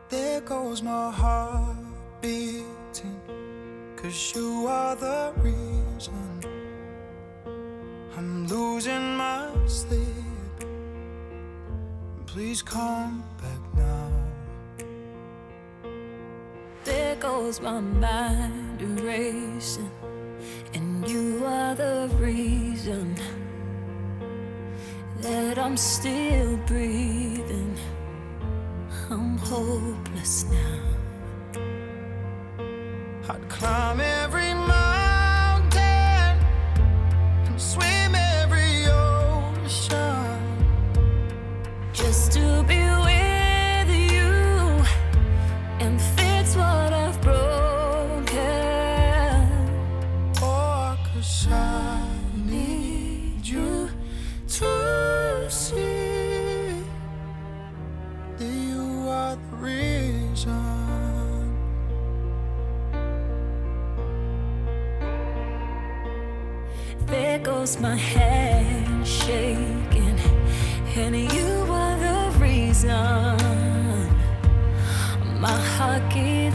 [0.07, 1.75] There goes my heart
[2.21, 3.15] beating.
[4.01, 6.13] Cause you are the reason
[8.18, 10.01] I'm losing my sleep.
[12.26, 14.09] Please come back now.
[16.84, 19.91] There goes my mind erasing,
[20.74, 23.15] and you are the reason
[25.22, 27.78] that I'm still breathing.
[29.11, 30.82] I'm hopeless now.
[33.30, 34.55] I'd climb every
[67.80, 70.19] My hand shaking,
[70.95, 72.89] and you are the reason.
[75.39, 76.46] My heart keeps